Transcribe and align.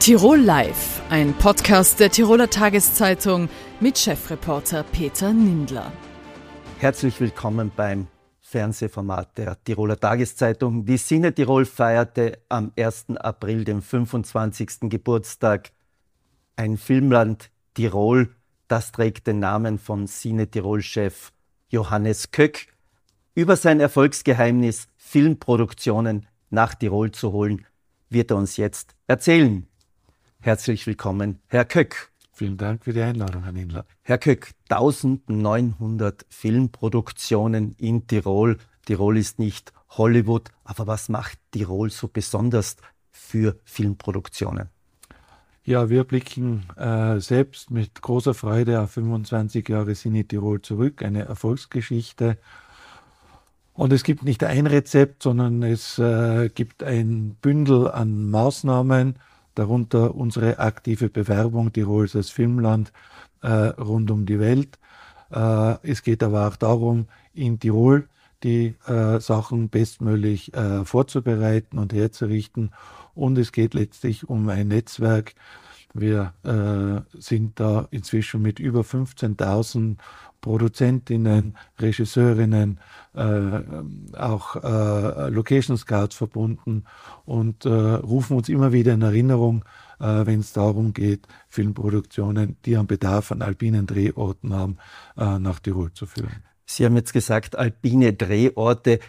Tirol 0.00 0.38
Live, 0.38 1.02
ein 1.10 1.34
Podcast 1.34 1.98
der 1.98 2.10
Tiroler 2.10 2.48
Tageszeitung 2.48 3.48
mit 3.80 3.98
Chefreporter 3.98 4.84
Peter 4.84 5.32
Nindler. 5.32 5.92
Herzlich 6.78 7.20
willkommen 7.20 7.72
beim 7.74 8.06
Fernsehformat 8.40 9.36
der 9.36 9.62
Tiroler 9.64 9.98
Tageszeitung. 9.98 10.84
Die 10.84 10.96
Sinne 10.96 11.34
Tirol 11.34 11.64
feierte 11.64 12.38
am 12.48 12.72
1. 12.78 13.16
April 13.16 13.64
den 13.64 13.82
25. 13.82 14.82
Geburtstag. 14.82 15.72
Ein 16.54 16.76
Filmland 16.76 17.50
Tirol, 17.74 18.34
das 18.68 18.92
trägt 18.92 19.26
den 19.26 19.40
Namen 19.40 19.78
von 19.78 20.06
Cine 20.06 20.48
Tirol-Chef 20.48 21.32
Johannes 21.68 22.30
Köck. 22.30 22.68
Über 23.34 23.56
sein 23.56 23.80
Erfolgsgeheimnis, 23.80 24.86
Filmproduktionen 24.96 26.26
nach 26.50 26.74
Tirol 26.74 27.10
zu 27.10 27.32
holen, 27.32 27.66
wird 28.08 28.30
er 28.30 28.36
uns 28.36 28.56
jetzt 28.56 28.94
erzählen. 29.08 29.66
Herzlich 30.46 30.86
willkommen, 30.86 31.40
Herr 31.48 31.64
Köck. 31.64 32.12
Vielen 32.30 32.56
Dank 32.56 32.84
für 32.84 32.92
die 32.92 33.02
Einladung, 33.02 33.42
Herr 33.42 33.50
Nindler. 33.50 33.84
Herr 34.02 34.16
Köck, 34.16 34.52
1900 34.68 36.24
Filmproduktionen 36.28 37.74
in 37.78 38.06
Tirol. 38.06 38.56
Tirol 38.84 39.18
ist 39.18 39.40
nicht 39.40 39.72
Hollywood, 39.88 40.52
aber 40.62 40.86
was 40.86 41.08
macht 41.08 41.40
Tirol 41.50 41.90
so 41.90 42.06
besonders 42.06 42.76
für 43.10 43.56
Filmproduktionen? 43.64 44.68
Ja, 45.64 45.90
wir 45.90 46.04
blicken 46.04 46.62
äh, 46.76 47.18
selbst 47.18 47.72
mit 47.72 48.00
großer 48.00 48.32
Freude 48.32 48.80
auf 48.80 48.92
25 48.92 49.68
Jahre 49.68 49.96
Cine 49.96 50.28
Tirol 50.28 50.62
zurück, 50.62 51.02
eine 51.02 51.24
Erfolgsgeschichte. 51.24 52.38
Und 53.74 53.92
es 53.92 54.04
gibt 54.04 54.22
nicht 54.22 54.44
ein 54.44 54.68
Rezept, 54.68 55.24
sondern 55.24 55.64
es 55.64 55.98
äh, 55.98 56.50
gibt 56.50 56.84
ein 56.84 57.34
Bündel 57.42 57.90
an 57.90 58.30
Maßnahmen, 58.30 59.16
darunter 59.58 60.14
unsere 60.14 60.58
aktive 60.58 61.08
Bewerbung 61.08 61.72
Tirols 61.72 62.14
als 62.14 62.30
Filmland 62.30 62.92
äh, 63.42 63.48
rund 63.48 64.10
um 64.10 64.26
die 64.26 64.38
Welt. 64.38 64.78
Äh, 65.30 65.76
es 65.82 66.02
geht 66.02 66.22
aber 66.22 66.46
auch 66.48 66.56
darum, 66.56 67.06
in 67.34 67.58
Tirol 67.58 68.08
die 68.42 68.74
äh, 68.86 69.18
Sachen 69.18 69.68
bestmöglich 69.70 70.54
äh, 70.54 70.84
vorzubereiten 70.84 71.78
und 71.78 71.92
herzurichten. 71.92 72.70
Und 73.14 73.38
es 73.38 73.50
geht 73.50 73.74
letztlich 73.74 74.28
um 74.28 74.48
ein 74.48 74.68
Netzwerk. 74.68 75.34
Wir 76.00 76.34
äh, 76.44 77.18
sind 77.18 77.58
da 77.60 77.88
inzwischen 77.90 78.42
mit 78.42 78.58
über 78.58 78.80
15.000 78.80 79.96
Produzentinnen, 80.40 81.56
Regisseurinnen, 81.80 82.78
äh, 83.14 84.16
auch 84.16 84.56
äh, 84.56 85.28
Location 85.28 85.76
Scouts 85.76 86.14
verbunden 86.14 86.84
und 87.24 87.64
äh, 87.64 87.68
rufen 87.68 88.36
uns 88.36 88.48
immer 88.48 88.72
wieder 88.72 88.94
in 88.94 89.02
Erinnerung, 89.02 89.64
äh, 89.98 90.24
wenn 90.24 90.40
es 90.40 90.52
darum 90.52 90.92
geht, 90.92 91.26
Filmproduktionen, 91.48 92.56
die 92.64 92.76
einen 92.76 92.86
Bedarf 92.86 93.32
an 93.32 93.42
alpinen 93.42 93.86
Drehorten 93.86 94.54
haben, 94.54 94.78
äh, 95.16 95.38
nach 95.38 95.58
Tirol 95.58 95.92
zu 95.92 96.06
führen. 96.06 96.44
Sie 96.64 96.84
haben 96.84 96.96
jetzt 96.96 97.12
gesagt, 97.12 97.56
alpine 97.56 98.12
Drehorte. 98.12 99.00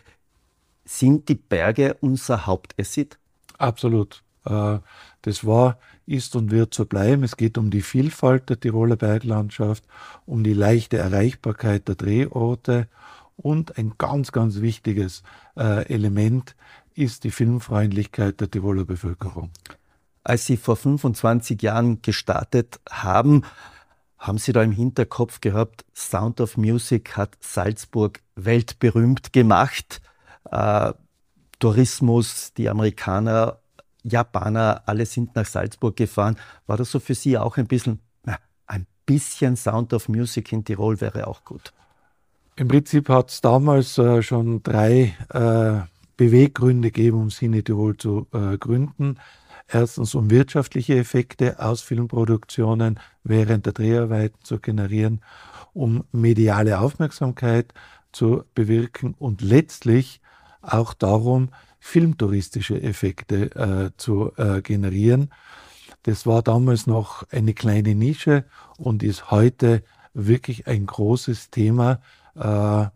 Sind 0.85 1.27
die 1.27 1.35
Berge 1.35 1.97
unser 1.99 2.47
Hauptasset? 2.47 3.19
Absolut. 3.57 4.23
Das 4.43 5.45
war, 5.45 5.77
ist 6.07 6.35
und 6.35 6.49
wird 6.49 6.73
so 6.73 6.85
bleiben. 6.85 7.23
Es 7.23 7.37
geht 7.37 7.57
um 7.57 7.69
die 7.69 7.81
Vielfalt 7.81 8.49
der 8.49 8.59
Tiroler 8.59 8.95
Berglandschaft, 8.95 9.83
um 10.25 10.43
die 10.43 10.53
leichte 10.53 10.97
Erreichbarkeit 10.97 11.87
der 11.87 11.95
Drehorte 11.95 12.87
und 13.35 13.77
ein 13.77 13.93
ganz, 13.97 14.31
ganz 14.31 14.61
wichtiges 14.61 15.21
äh, 15.55 15.85
Element 15.93 16.55
ist 16.95 17.23
die 17.23 17.31
Filmfreundlichkeit 17.31 18.41
der 18.41 18.49
Tiroler 18.49 18.85
Bevölkerung. 18.85 19.51
Als 20.23 20.47
Sie 20.47 20.57
vor 20.57 20.75
25 20.75 21.61
Jahren 21.61 22.01
gestartet 22.01 22.79
haben, 22.89 23.43
haben 24.17 24.39
Sie 24.39 24.51
da 24.51 24.63
im 24.63 24.71
Hinterkopf 24.71 25.39
gehabt, 25.39 25.85
Sound 25.95 26.41
of 26.41 26.57
Music 26.57 27.15
hat 27.15 27.37
Salzburg 27.39 28.21
weltberühmt 28.35 29.31
gemacht. 29.31 30.01
Äh, 30.51 30.93
Tourismus, 31.59 32.53
die 32.53 32.69
Amerikaner 32.69 33.59
Japaner, 34.03 34.83
alle 34.85 35.05
sind 35.05 35.35
nach 35.35 35.45
Salzburg 35.45 35.95
gefahren. 35.95 36.37
War 36.65 36.77
das 36.77 36.91
so 36.91 36.99
für 36.99 37.15
Sie 37.15 37.37
auch 37.37 37.57
ein 37.57 37.67
bisschen, 37.67 37.99
na, 38.23 38.37
ein 38.65 38.85
bisschen 39.05 39.55
Sound 39.55 39.93
of 39.93 40.09
Music 40.09 40.51
in 40.51 40.63
Tirol 40.63 41.01
wäre 41.01 41.27
auch 41.27 41.43
gut? 41.43 41.73
Im 42.55 42.67
Prinzip 42.67 43.09
hat 43.09 43.29
es 43.29 43.41
damals 43.41 43.97
äh, 43.97 44.23
schon 44.23 44.63
drei 44.63 45.15
äh, 45.29 45.87
Beweggründe 46.17 46.91
gegeben, 46.91 47.21
um 47.21 47.29
Cine 47.29 47.63
Tirol 47.63 47.95
zu 47.97 48.27
äh, 48.33 48.57
gründen. 48.57 49.19
Erstens, 49.67 50.15
um 50.15 50.29
wirtschaftliche 50.31 50.97
Effekte 50.97 51.59
aus 51.59 51.81
Filmproduktionen 51.81 52.99
während 53.23 53.65
der 53.65 53.73
Dreharbeiten 53.73 54.43
zu 54.43 54.59
generieren, 54.59 55.21
um 55.73 56.05
mediale 56.11 56.79
Aufmerksamkeit 56.79 57.73
zu 58.11 58.43
bewirken 58.55 59.13
und 59.19 59.41
letztlich 59.41 60.21
auch 60.61 60.93
darum, 60.93 61.49
filmtouristische 61.87 62.81
Effekte 62.81 63.55
äh, 63.55 63.91
zu 63.95 64.33
äh, 64.35 64.61
generieren. 64.61 65.29
Das 66.03 66.25
war 66.25 66.41
damals 66.41 66.85
noch 66.85 67.23
eine 67.31 67.53
kleine 67.53 67.95
Nische 67.95 68.43
und 68.77 69.03
ist 69.03 69.31
heute 69.31 69.83
wirklich 70.13 70.67
ein 70.67 70.85
großes 70.85 71.49
Thema. 71.49 72.01
Äh, 72.35 72.87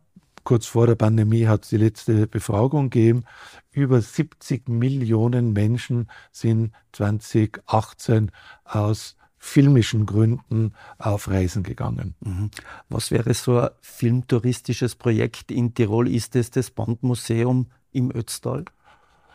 kurz 0.44 0.66
vor 0.66 0.88
der 0.88 0.96
Pandemie 0.96 1.48
hat 1.48 1.64
es 1.64 1.70
die 1.70 1.78
letzte 1.78 2.28
Befragung 2.28 2.90
gegeben. 2.90 3.24
Über 3.72 4.02
70 4.02 4.68
Millionen 4.68 5.54
Menschen 5.54 6.10
sind 6.34 6.74
2018 6.92 8.30
aus 8.66 9.16
filmischen 9.38 10.06
Gründen 10.06 10.74
auf 10.98 11.30
Reisen 11.30 11.64
gegangen. 11.64 12.16
Mhm. 12.20 12.52
Was 12.90 13.10
wäre 13.10 13.34
so 13.34 13.58
ein 13.58 13.70
filmtouristisches 13.80 14.96
Projekt 14.96 15.50
in 15.50 15.74
Tirol? 15.74 16.10
Ist 16.10 16.36
es 16.36 16.52
das 16.52 16.72
Bond-Museum 16.72 17.68
im 17.94 18.12
Ötztal? 18.14 18.66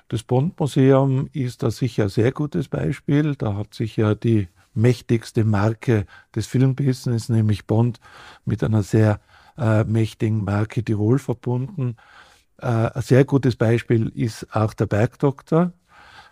Das 0.08 0.22
Bond-Museum 0.22 1.28
ist 1.32 1.64
da 1.64 1.70
sicher 1.70 2.04
ein 2.04 2.08
sehr 2.08 2.30
gutes 2.30 2.68
Beispiel. 2.68 3.34
Da 3.34 3.56
hat 3.56 3.74
sich 3.74 3.96
ja 3.96 4.14
die 4.14 4.48
mächtigste 4.72 5.44
Marke 5.44 6.06
des 6.34 6.46
Filmbusiness, 6.46 7.28
nämlich 7.28 7.66
Bond, 7.66 7.98
mit 8.44 8.62
einer 8.62 8.84
sehr 8.84 9.20
äh, 9.58 9.82
mächtigen 9.84 10.44
Marke 10.44 10.84
Tirol 10.84 11.18
verbunden. 11.18 11.96
Äh, 12.58 12.66
ein 12.66 13.02
sehr 13.02 13.24
gutes 13.24 13.56
Beispiel 13.56 14.12
ist 14.14 14.54
auch 14.54 14.74
der 14.74 14.86
Bergdoktor. 14.86 15.72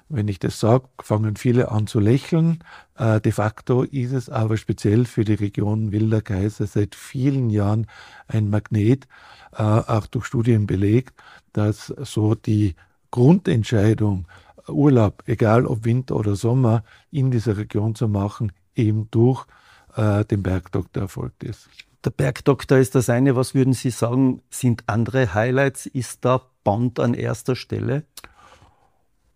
Wenn 0.08 0.28
ich 0.28 0.38
das 0.38 0.60
sage, 0.60 0.88
fangen 1.00 1.34
viele 1.34 1.70
an 1.72 1.88
zu 1.88 1.98
lächeln. 1.98 2.62
Äh, 2.96 3.20
de 3.20 3.32
facto 3.32 3.82
ist 3.82 4.12
es 4.12 4.28
aber 4.28 4.56
speziell 4.56 5.06
für 5.06 5.24
die 5.24 5.34
Region 5.34 5.90
Wilder 5.90 6.20
Kaiser 6.20 6.66
seit 6.66 6.94
vielen 6.94 7.50
Jahren 7.50 7.86
ein 8.28 8.50
Magnet, 8.50 9.08
äh, 9.52 9.62
auch 9.62 10.06
durch 10.06 10.26
Studien 10.26 10.66
belegt, 10.68 11.14
dass 11.52 11.86
so 11.86 12.36
die 12.36 12.76
Grundentscheidung, 13.14 14.26
Urlaub, 14.66 15.22
egal 15.26 15.66
ob 15.66 15.84
Winter 15.84 16.16
oder 16.16 16.34
Sommer, 16.34 16.82
in 17.12 17.30
dieser 17.30 17.56
Region 17.56 17.94
zu 17.94 18.08
machen, 18.08 18.50
eben 18.74 19.08
durch 19.12 19.46
äh, 19.94 20.24
den 20.24 20.42
Bergdoktor 20.42 21.04
erfolgt 21.04 21.44
ist. 21.44 21.68
Der 22.04 22.10
Bergdoktor 22.10 22.78
ist 22.78 22.96
das 22.96 23.08
eine. 23.08 23.36
Was 23.36 23.54
würden 23.54 23.72
Sie 23.72 23.90
sagen, 23.90 24.42
sind 24.50 24.82
andere 24.88 25.32
Highlights? 25.32 25.86
Ist 25.86 26.24
da 26.24 26.42
Bond 26.64 26.98
an 26.98 27.14
erster 27.14 27.54
Stelle? 27.54 28.02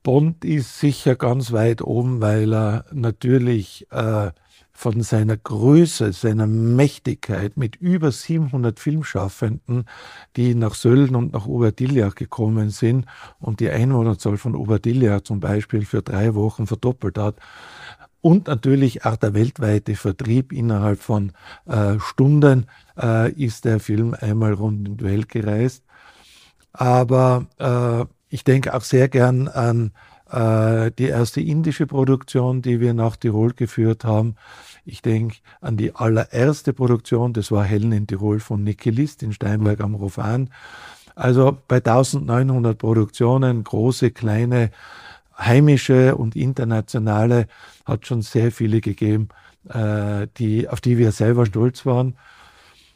Bond 0.03 0.45
ist 0.45 0.81
sicher 0.81 1.15
ganz 1.15 1.53
weit 1.53 1.81
oben, 1.81 2.21
weil 2.21 2.53
er 2.53 2.85
natürlich 2.91 3.87
äh, 3.93 4.33
von 4.79 5.03
seiner 5.03 5.37
Größe, 5.37 6.13
seiner 6.13 6.47
Mächtigkeit 6.47 7.57
mit 7.57 7.75
über 7.75 8.13
700 8.13 8.79
Filmschaffenden, 8.79 9.87
die 10.37 10.55
nach 10.55 10.77
Sölden 10.77 11.17
und 11.17 11.33
nach 11.33 11.47
Oberdillach 11.47 12.15
gekommen 12.15 12.71
sind 12.71 13.05
und 13.41 13.59
die 13.59 13.71
Einwohnerzahl 13.71 14.37
von 14.37 14.55
Oberdillach 14.55 15.23
zum 15.23 15.41
Beispiel 15.41 15.85
für 15.85 16.01
drei 16.01 16.37
Wochen 16.37 16.69
verdoppelt 16.69 17.19
hat. 17.19 17.35
Und 18.21 18.47
natürlich 18.47 19.05
auch 19.05 19.17
der 19.17 19.35
weltweite 19.35 19.97
Vertrieb 19.97 20.53
innerhalb 20.53 21.01
von 21.01 21.33
äh, 21.67 21.99
Stunden 21.99 22.67
äh, 22.97 23.33
ist 23.33 23.65
der 23.65 23.81
Film 23.81 24.15
einmal 24.21 24.53
rund 24.53 24.87
in 24.87 24.97
die 24.97 25.05
Welt 25.05 25.29
gereist. 25.29 25.83
Aber 26.73 27.47
äh, 27.59 28.05
ich 28.29 28.45
denke 28.45 28.75
auch 28.75 28.83
sehr 28.83 29.09
gern 29.09 29.49
an 29.49 29.91
äh, 30.31 30.91
die 30.99 31.07
erste 31.07 31.41
indische 31.41 31.87
Produktion, 31.87 32.63
die 32.63 32.81
wir 32.81 32.95
nach 32.95 33.17
Tirol 33.17 33.55
geführt 33.55 34.05
haben. 34.05 34.37
Ich 34.89 35.03
denke 35.03 35.37
an 35.61 35.77
die 35.77 35.95
allererste 35.95 36.73
Produktion, 36.73 37.35
das 37.35 37.53
war 37.53 37.63
Helen 37.63 37.93
in 37.93 38.07
Tirol 38.07 38.41
von 38.41 38.65
Niki 38.65 38.89
List 38.89 39.23
in 39.23 39.35
Steinberg 39.35 39.81
am 39.81 39.95
Rofan. 39.95 40.49
Also 41.15 41.59
bei 41.69 41.77
1900 41.77 42.79
Produktionen, 42.79 43.65
große, 43.65 44.13
kleine, 44.13 44.71
heimische 45.39 46.17
und 46.17 46.37
internationale, 46.37 47.49
hat 47.85 48.07
schon 48.07 48.23
sehr 48.23 48.51
viele 48.51 48.81
gegeben, 48.81 49.29
äh, 49.69 50.27
die, 50.39 50.71
auf 50.71 50.81
die 50.81 50.97
wir 50.97 51.13
selber 51.13 51.45
stolz 51.45 51.85
waren. 51.85 52.17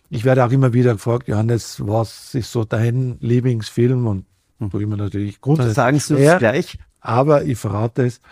Ich 0.08 0.24
werde 0.24 0.46
auch 0.46 0.50
immer 0.50 0.72
wieder 0.72 0.94
gefragt, 0.94 1.28
Johannes, 1.28 1.86
was 1.86 2.34
ist 2.34 2.52
so 2.52 2.64
dein 2.64 3.18
Lieblingsfilm? 3.20 4.06
Und 4.06 4.24
wo 4.58 4.78
immer 4.78 4.96
natürlich 4.96 5.42
grundsätzlich. 5.42 5.74
Sagen 5.74 5.98
Sie 5.98 6.14
es 6.14 6.38
gleich. 6.38 6.78
Aber 7.00 7.44
ich 7.44 7.58
verrate 7.58 8.06
es. 8.06 8.22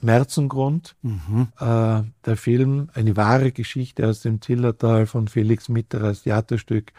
Märzengrund, 0.00 0.96
mhm. 1.02 1.48
äh, 1.58 2.02
der 2.24 2.36
Film, 2.36 2.90
eine 2.94 3.16
wahre 3.16 3.52
Geschichte 3.52 4.06
aus 4.06 4.20
dem 4.20 4.40
Zillertal 4.40 5.06
von 5.06 5.28
Felix 5.28 5.68
Mitterers 5.68 6.22
Theaterstück 6.22 6.92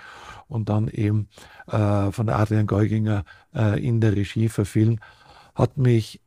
und 0.47 0.69
dann 0.69 0.87
eben 0.87 1.27
äh, 1.67 2.11
von 2.11 2.29
Adrian 2.29 2.67
Geuginger 2.67 3.23
äh, 3.55 3.85
in 3.85 4.01
der 4.01 4.15
Regie 4.15 4.49
verfilmt, 4.49 4.99
hat 5.55 5.77
mich 5.77 6.19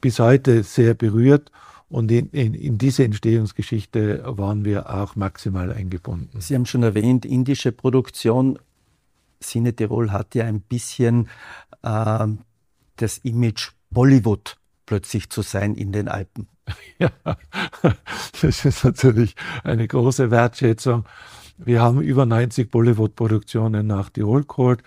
bis 0.00 0.18
heute 0.18 0.62
sehr 0.62 0.94
berührt 0.94 1.50
und 1.88 2.10
in, 2.10 2.28
in, 2.30 2.54
in, 2.54 2.78
diese 2.78 3.04
Entstehungsgeschichte 3.04 4.22
waren 4.26 4.64
wir 4.64 4.94
auch 4.94 5.16
maximal 5.16 5.72
eingebunden. 5.72 6.40
Sie 6.40 6.54
haben 6.54 6.66
schon 6.66 6.82
erwähnt, 6.82 7.24
indische 7.24 7.72
Produktion. 7.72 8.58
Cine 9.40 9.74
Tirol 9.74 10.12
hat 10.12 10.34
ja 10.34 10.44
ein 10.44 10.60
bisschen 10.60 11.28
äh, 11.82 12.26
das 12.96 13.18
Image 13.18 13.70
Bollywood 13.90 14.57
plötzlich 14.88 15.28
zu 15.28 15.42
sein 15.42 15.74
in 15.74 15.92
den 15.92 16.08
Alpen. 16.08 16.48
Ja, 16.98 17.10
das 18.42 18.64
ist 18.64 18.84
natürlich 18.84 19.36
eine 19.62 19.86
große 19.86 20.30
Wertschätzung. 20.30 21.04
Wir 21.58 21.80
haben 21.82 22.00
über 22.00 22.26
90 22.26 22.70
Bollywood-Produktionen 22.70 23.86
nach 23.86 24.10
Tirol 24.10 24.44
geholt, 24.44 24.82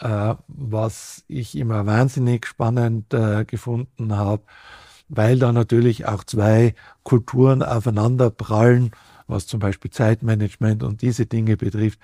äh, 0.00 0.34
was 0.48 1.24
ich 1.28 1.56
immer 1.56 1.86
wahnsinnig 1.86 2.46
spannend 2.46 3.12
äh, 3.12 3.44
gefunden 3.44 4.16
habe, 4.16 4.42
weil 5.08 5.38
da 5.38 5.52
natürlich 5.52 6.06
auch 6.06 6.24
zwei 6.24 6.74
Kulturen 7.02 7.62
aufeinander 7.62 8.30
prallen, 8.30 8.90
was 9.26 9.46
zum 9.46 9.60
Beispiel 9.60 9.90
Zeitmanagement 9.90 10.82
und 10.82 11.02
diese 11.02 11.26
Dinge 11.26 11.56
betrifft. 11.56 12.00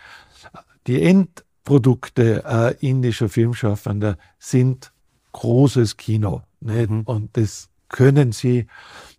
Die 0.86 1.02
Endprodukte 1.02 2.44
äh, 2.44 2.86
indischer 2.86 3.28
Filmschaffender 3.28 4.18
sind 4.38 4.92
großes 5.32 5.96
Kino. 5.96 6.42
Nicht? 6.60 6.90
Mhm. 6.90 7.02
Und 7.02 7.36
das 7.36 7.68
können 7.88 8.32
sie 8.32 8.66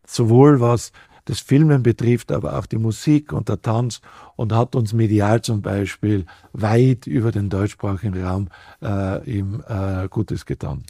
sowohl 0.06 0.60
was 0.60 0.92
das 1.26 1.40
Filmen 1.40 1.84
betrifft, 1.84 2.32
aber 2.32 2.58
auch 2.58 2.66
die 2.66 2.78
Musik 2.78 3.32
und 3.32 3.48
der 3.48 3.62
Tanz 3.62 4.02
und 4.36 4.54
hat 4.54 4.76
uns 4.76 4.94
medial 4.94 5.42
zum 5.42 5.62
Beispiel 5.62 6.26
weit 6.54 7.06
über 7.08 7.32
den 7.32 7.50
deutschsprachigen 7.50 8.22
Raum 8.24 8.50
äh, 8.82 9.24
ihm 9.30 9.64
äh, 9.68 10.08
Gutes 10.10 10.46
getan. 10.46 10.84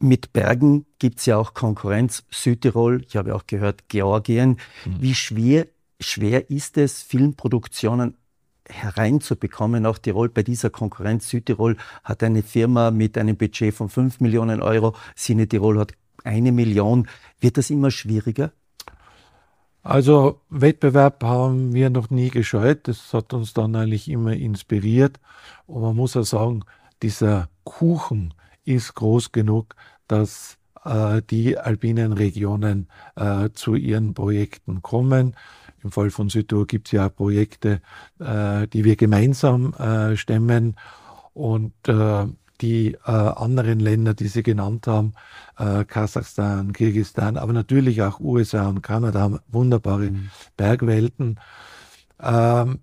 Mit 0.00 0.32
Bergen 0.32 0.86
gibt 0.98 1.18
es 1.18 1.26
ja 1.26 1.36
auch 1.36 1.54
Konkurrenz. 1.54 2.24
Südtirol, 2.30 3.04
ich 3.06 3.16
habe 3.16 3.34
auch 3.34 3.46
gehört, 3.46 3.88
Georgien. 3.88 4.58
Mhm. 4.84 4.96
Wie 5.00 5.14
schwer, 5.14 5.66
schwer 6.00 6.50
ist 6.50 6.76
es, 6.76 7.02
Filmproduktionen 7.02 8.16
hereinzubekommen, 8.68 9.86
auch 9.86 9.98
Tirol 9.98 10.28
bei 10.28 10.42
dieser 10.42 10.70
Konkurrenz. 10.70 11.28
Südtirol 11.28 11.76
hat 12.04 12.22
eine 12.22 12.42
Firma 12.42 12.90
mit 12.90 13.18
einem 13.18 13.36
Budget 13.36 13.74
von 13.74 13.88
5 13.88 14.20
Millionen 14.20 14.62
Euro, 14.62 14.94
Cine 15.16 15.48
Tirol 15.48 15.78
hat 15.78 15.92
eine 16.24 16.52
Million. 16.52 17.08
Wird 17.40 17.56
das 17.56 17.70
immer 17.70 17.90
schwieriger? 17.90 18.52
Also 19.82 20.40
Wettbewerb 20.50 21.22
haben 21.24 21.72
wir 21.72 21.88
noch 21.88 22.10
nie 22.10 22.28
gescheut. 22.28 22.88
Das 22.88 23.14
hat 23.14 23.32
uns 23.32 23.54
dann 23.54 23.74
eigentlich 23.74 24.08
immer 24.10 24.32
inspiriert. 24.32 25.18
Und 25.66 25.82
man 25.82 25.96
muss 25.96 26.16
auch 26.16 26.24
sagen, 26.24 26.64
dieser 27.02 27.48
Kuchen 27.64 28.34
ist 28.64 28.94
groß 28.94 29.32
genug, 29.32 29.74
dass 30.08 30.58
äh, 30.84 31.22
die 31.30 31.56
alpinen 31.56 32.12
Regionen 32.12 32.88
äh, 33.16 33.50
zu 33.54 33.74
ihren 33.74 34.14
Projekten 34.14 34.82
kommen. 34.82 35.34
Im 35.82 35.92
Fall 35.92 36.10
von 36.10 36.28
Südtirol 36.28 36.66
gibt 36.66 36.88
es 36.88 36.92
ja 36.92 37.08
Projekte, 37.08 37.80
äh, 38.18 38.66
die 38.68 38.84
wir 38.84 38.96
gemeinsam 38.96 39.74
äh, 39.74 40.16
stemmen. 40.16 40.76
Und 41.34 41.72
äh, 41.86 42.26
die 42.60 42.94
äh, 43.06 43.10
anderen 43.10 43.80
Länder, 43.80 44.14
die 44.14 44.28
Sie 44.28 44.42
genannt 44.42 44.86
haben, 44.86 45.12
äh, 45.58 45.84
Kasachstan, 45.84 46.72
Kirgisistan, 46.72 47.36
aber 47.36 47.52
natürlich 47.52 48.02
auch 48.02 48.20
USA 48.20 48.68
und 48.68 48.82
Kanada 48.82 49.20
haben 49.20 49.38
wunderbare 49.48 50.10
mhm. 50.10 50.30
Bergwelten. 50.56 51.38
Ähm, 52.20 52.80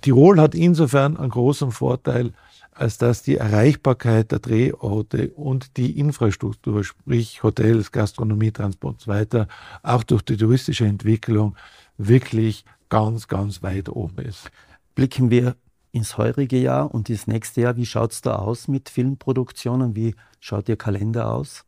Tirol 0.00 0.40
hat 0.40 0.54
insofern 0.54 1.16
einen 1.16 1.30
großen 1.30 1.70
Vorteil, 1.70 2.32
als 2.72 2.98
dass 2.98 3.22
die 3.22 3.36
Erreichbarkeit 3.36 4.32
der 4.32 4.40
Drehorte 4.40 5.30
und 5.30 5.76
die 5.76 5.98
Infrastruktur, 5.98 6.82
sprich 6.82 7.42
Hotels, 7.42 7.92
Gastronomie, 7.92 8.50
Transport 8.50 8.94
und 8.94 9.00
so 9.00 9.10
weiter, 9.10 9.46
auch 9.82 10.02
durch 10.02 10.22
die 10.22 10.36
touristische 10.36 10.84
Entwicklung 10.84 11.56
wirklich 11.98 12.64
ganz, 12.88 13.28
ganz 13.28 13.62
weit 13.62 13.88
oben 13.88 14.18
ist. 14.18 14.50
Blicken 14.94 15.30
wir 15.30 15.56
ins 15.92 16.18
heurige 16.18 16.58
Jahr 16.58 16.92
und 16.92 17.08
ins 17.08 17.26
nächste 17.26 17.62
Jahr. 17.62 17.76
Wie 17.76 17.86
schaut 17.86 18.12
es 18.12 18.20
da 18.20 18.36
aus 18.36 18.68
mit 18.68 18.88
Filmproduktionen? 18.88 19.94
Wie 19.94 20.14
schaut 20.40 20.68
Ihr 20.68 20.76
Kalender 20.76 21.30
aus? 21.32 21.64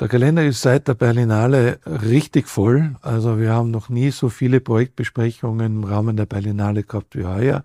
Der 0.00 0.08
Kalender 0.08 0.44
ist 0.44 0.62
seit 0.62 0.88
der 0.88 0.94
Berlinale 0.94 1.78
richtig 1.86 2.48
voll. 2.48 2.96
Also 3.02 3.38
wir 3.38 3.52
haben 3.52 3.70
noch 3.70 3.88
nie 3.88 4.10
so 4.10 4.30
viele 4.30 4.60
Projektbesprechungen 4.60 5.78
im 5.78 5.84
Rahmen 5.84 6.16
der 6.16 6.26
Berlinale 6.26 6.82
gehabt 6.82 7.14
wie 7.14 7.24
heuer. 7.24 7.64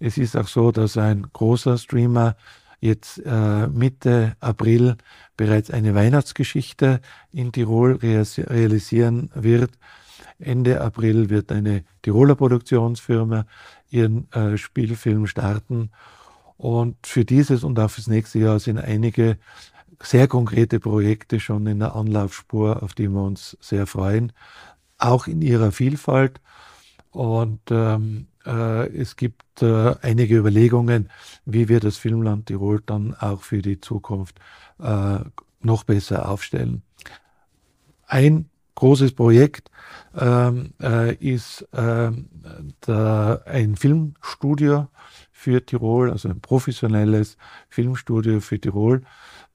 Es 0.00 0.18
ist 0.18 0.36
auch 0.36 0.48
so, 0.48 0.72
dass 0.72 0.96
ein 0.96 1.26
großer 1.32 1.78
Streamer 1.78 2.36
jetzt 2.80 3.22
äh, 3.24 3.68
Mitte 3.68 4.36
April 4.40 4.96
bereits 5.36 5.70
eine 5.70 5.94
Weihnachtsgeschichte 5.94 7.00
in 7.32 7.52
Tirol 7.52 7.96
realisieren 7.96 9.30
wird. 9.34 9.70
Ende 10.38 10.80
April 10.80 11.30
wird 11.30 11.52
eine 11.52 11.84
Tiroler 12.02 12.34
Produktionsfirma 12.34 13.46
ihren 13.90 14.30
äh, 14.32 14.56
Spielfilm 14.56 15.26
starten. 15.26 15.90
Und 16.56 17.06
für 17.06 17.24
dieses 17.24 17.64
und 17.64 17.78
auch 17.78 17.90
fürs 17.90 18.06
nächste 18.06 18.38
Jahr 18.38 18.58
sind 18.58 18.78
einige 18.78 19.38
sehr 20.02 20.28
konkrete 20.28 20.80
Projekte 20.80 21.40
schon 21.40 21.66
in 21.66 21.78
der 21.78 21.94
Anlaufspur, 21.94 22.82
auf 22.82 22.94
die 22.94 23.08
wir 23.08 23.22
uns 23.22 23.56
sehr 23.60 23.86
freuen, 23.86 24.32
auch 24.98 25.26
in 25.26 25.42
ihrer 25.42 25.72
Vielfalt. 25.72 26.40
Und 27.10 27.60
ähm, 27.70 28.26
äh, 28.44 28.88
es 28.96 29.16
gibt 29.16 29.62
äh, 29.62 29.94
einige 30.02 30.36
Überlegungen, 30.36 31.10
wie 31.44 31.68
wir 31.68 31.80
das 31.80 31.96
Filmland 31.96 32.46
Tirol 32.46 32.82
dann 32.84 33.14
auch 33.14 33.42
für 33.42 33.62
die 33.62 33.80
Zukunft 33.80 34.38
äh, 34.80 35.20
noch 35.60 35.84
besser 35.84 36.28
aufstellen. 36.28 36.82
Ein 38.06 38.50
großes 38.74 39.12
Projekt 39.12 39.70
ähm, 40.16 40.72
äh, 40.80 41.14
ist 41.14 41.66
ähm, 41.72 42.28
der, 42.86 43.42
ein 43.46 43.76
Filmstudio 43.76 44.88
für 45.32 45.64
Tirol, 45.64 46.10
also 46.10 46.28
ein 46.28 46.40
professionelles 46.40 47.36
Filmstudio 47.68 48.40
für 48.40 48.60
Tirol 48.60 49.02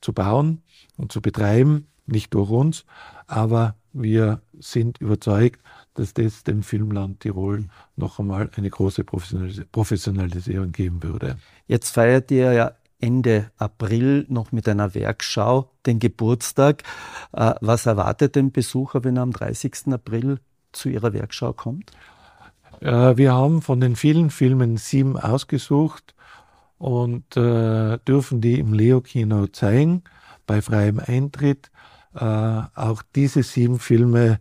zu 0.01 0.13
bauen 0.13 0.61
und 0.97 1.11
zu 1.11 1.21
betreiben, 1.21 1.87
nicht 2.05 2.33
durch 2.33 2.49
uns, 2.49 2.85
aber 3.27 3.75
wir 3.91 4.41
sind 4.59 4.99
überzeugt, 4.99 5.61
dass 5.95 6.13
das 6.13 6.43
dem 6.43 6.63
Filmland 6.63 7.19
Tirol 7.19 7.65
noch 7.95 8.19
einmal 8.19 8.49
eine 8.55 8.69
große 8.69 9.03
Professionalisierung 9.03 10.71
geben 10.71 11.03
würde. 11.03 11.37
Jetzt 11.67 11.89
feiert 11.89 12.31
ihr 12.31 12.53
ja 12.53 12.71
Ende 12.99 13.51
April 13.57 14.25
noch 14.29 14.51
mit 14.51 14.67
einer 14.67 14.93
Werkschau 14.93 15.71
den 15.85 15.99
Geburtstag. 15.99 16.83
Äh, 17.33 17.55
was 17.61 17.85
erwartet 17.85 18.35
den 18.35 18.51
Besucher, 18.51 19.03
wenn 19.03 19.17
er 19.17 19.23
am 19.23 19.31
30. 19.31 19.93
April 19.93 20.39
zu 20.71 20.89
Ihrer 20.89 21.13
Werkschau 21.13 21.53
kommt? 21.53 21.91
Wir 22.81 23.33
haben 23.33 23.61
von 23.61 23.81
den 23.81 23.97
vielen 23.97 24.29
Filmen 24.29 24.77
sieben 24.77 25.19
ausgesucht 25.19 26.15
und 26.79 27.35
äh, 27.35 27.99
dürfen 28.07 28.41
die 28.41 28.57
im 28.57 28.73
Leo-Kino 28.73 29.47
zeigen, 29.47 30.03
bei 30.47 30.61
freiem 30.61 30.99
Eintritt. 30.99 31.69
Äh, 32.15 32.25
auch 32.25 33.03
diese 33.15 33.43
sieben 33.43 33.79
Filme 33.79 34.39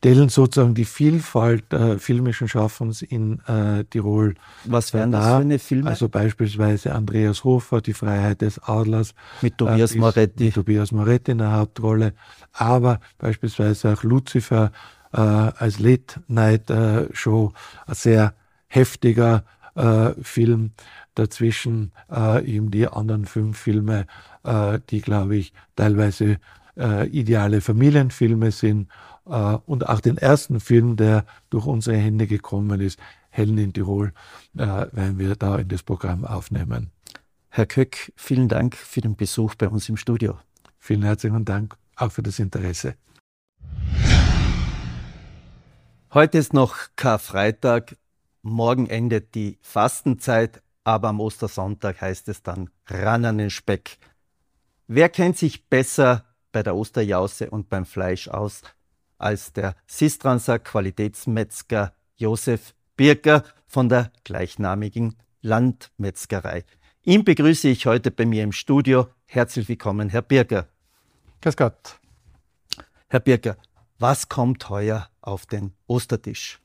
stellen 0.00 0.30
sozusagen 0.30 0.74
die 0.74 0.86
Vielfalt 0.86 1.74
äh, 1.74 1.98
filmischen 1.98 2.48
Schaffens 2.48 3.02
in 3.02 3.40
äh, 3.40 3.84
Tirol. 3.84 4.34
Was 4.64 4.94
wären 4.94 5.12
das 5.12 5.26
für 5.26 5.36
eine 5.36 5.58
Filme? 5.58 5.90
Also 5.90 6.08
beispielsweise 6.08 6.94
Andreas 6.94 7.44
Hofer, 7.44 7.82
Die 7.82 7.92
Freiheit 7.92 8.40
des 8.40 8.58
Adlers. 8.60 9.14
Mit 9.42 9.58
Tobias 9.58 9.94
äh, 9.94 9.98
Moretti. 9.98 10.44
Mit 10.44 10.54
Tobias 10.54 10.90
Moretti 10.92 11.32
in 11.32 11.38
der 11.38 11.52
Hauptrolle. 11.52 12.14
Aber 12.54 13.00
beispielsweise 13.18 13.92
auch 13.92 14.02
Lucifer 14.02 14.72
äh, 15.12 15.20
als 15.20 15.78
Late-Night-Show. 15.78 17.52
Ein 17.86 17.94
sehr 17.94 18.32
heftiger 18.68 19.44
äh, 19.74 20.12
Film. 20.22 20.70
Dazwischen 21.14 21.92
äh, 22.10 22.42
eben 22.46 22.70
die 22.70 22.88
anderen 22.88 23.26
fünf 23.26 23.58
Filme, 23.58 24.06
die, 24.88 25.02
glaube 25.02 25.36
ich, 25.36 25.52
teilweise 25.76 26.38
ideale 27.10 27.60
Familienfilme 27.60 28.52
sind 28.52 28.88
äh, 29.26 29.58
und 29.66 29.88
auch 29.88 30.00
den 30.00 30.18
ersten 30.18 30.60
Film, 30.60 30.96
der 30.96 31.24
durch 31.50 31.66
unsere 31.66 31.96
Hände 31.96 32.26
gekommen 32.26 32.80
ist, 32.80 32.98
Hellen 33.30 33.58
in 33.58 33.72
Tirol, 33.72 34.12
äh, 34.56 34.66
werden 34.66 35.18
wir 35.18 35.36
da 35.36 35.56
in 35.56 35.68
das 35.68 35.82
Programm 35.82 36.24
aufnehmen. 36.24 36.90
Herr 37.48 37.66
Köck, 37.66 38.12
vielen 38.16 38.48
Dank 38.48 38.76
für 38.76 39.00
den 39.00 39.16
Besuch 39.16 39.54
bei 39.54 39.68
uns 39.68 39.88
im 39.88 39.96
Studio. 39.96 40.38
Vielen 40.78 41.02
herzlichen 41.02 41.44
Dank 41.44 41.76
auch 41.96 42.12
für 42.12 42.22
das 42.22 42.38
Interesse. 42.38 42.94
Heute 46.12 46.38
ist 46.38 46.52
noch 46.52 46.76
Karfreitag, 46.96 47.96
morgen 48.42 48.88
endet 48.88 49.34
die 49.34 49.58
Fastenzeit, 49.60 50.62
aber 50.82 51.08
am 51.08 51.20
Ostersonntag 51.20 52.00
heißt 52.00 52.28
es 52.28 52.42
dann 52.42 52.70
ran 52.86 53.24
an 53.24 53.38
den 53.38 53.50
Speck. 53.50 53.98
Wer 54.88 55.08
kennt 55.08 55.38
sich 55.38 55.68
besser 55.68 56.24
bei 56.50 56.64
der 56.64 56.74
Osterjause 56.74 57.50
und 57.50 57.68
beim 57.68 57.84
Fleisch 57.84 58.26
aus 58.26 58.62
als 59.20 59.52
der 59.52 59.74
Sistranser 59.86 60.58
Qualitätsmetzger 60.58 61.92
Josef 62.16 62.74
Birker 62.96 63.44
von 63.66 63.88
der 63.88 64.10
gleichnamigen 64.24 65.16
Landmetzgerei. 65.42 66.64
Ihn 67.02 67.24
begrüße 67.24 67.68
ich 67.68 67.86
heute 67.86 68.10
bei 68.10 68.26
mir 68.26 68.42
im 68.42 68.52
Studio. 68.52 69.08
Herzlich 69.26 69.68
willkommen, 69.68 70.08
Herr 70.08 70.22
Birker. 70.22 70.66
Grüß 71.40 71.56
Gott. 71.56 71.98
Herr 73.08 73.20
Birker, 73.20 73.56
was 73.98 74.28
kommt 74.28 74.68
heuer 74.68 75.08
auf 75.20 75.46
den 75.46 75.72
Ostertisch? 75.86 76.60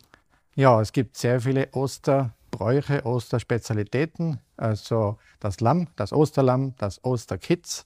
Ja, 0.55 0.81
es 0.81 0.91
gibt 0.91 1.17
sehr 1.17 1.41
viele 1.41 1.69
Osterbräuche, 1.73 3.05
Osterspezialitäten. 3.05 4.39
Also 4.57 5.17
das 5.39 5.59
Lamm, 5.59 5.87
das 5.95 6.13
Osterlamm, 6.13 6.75
das 6.77 7.03
Osterkitz, 7.03 7.85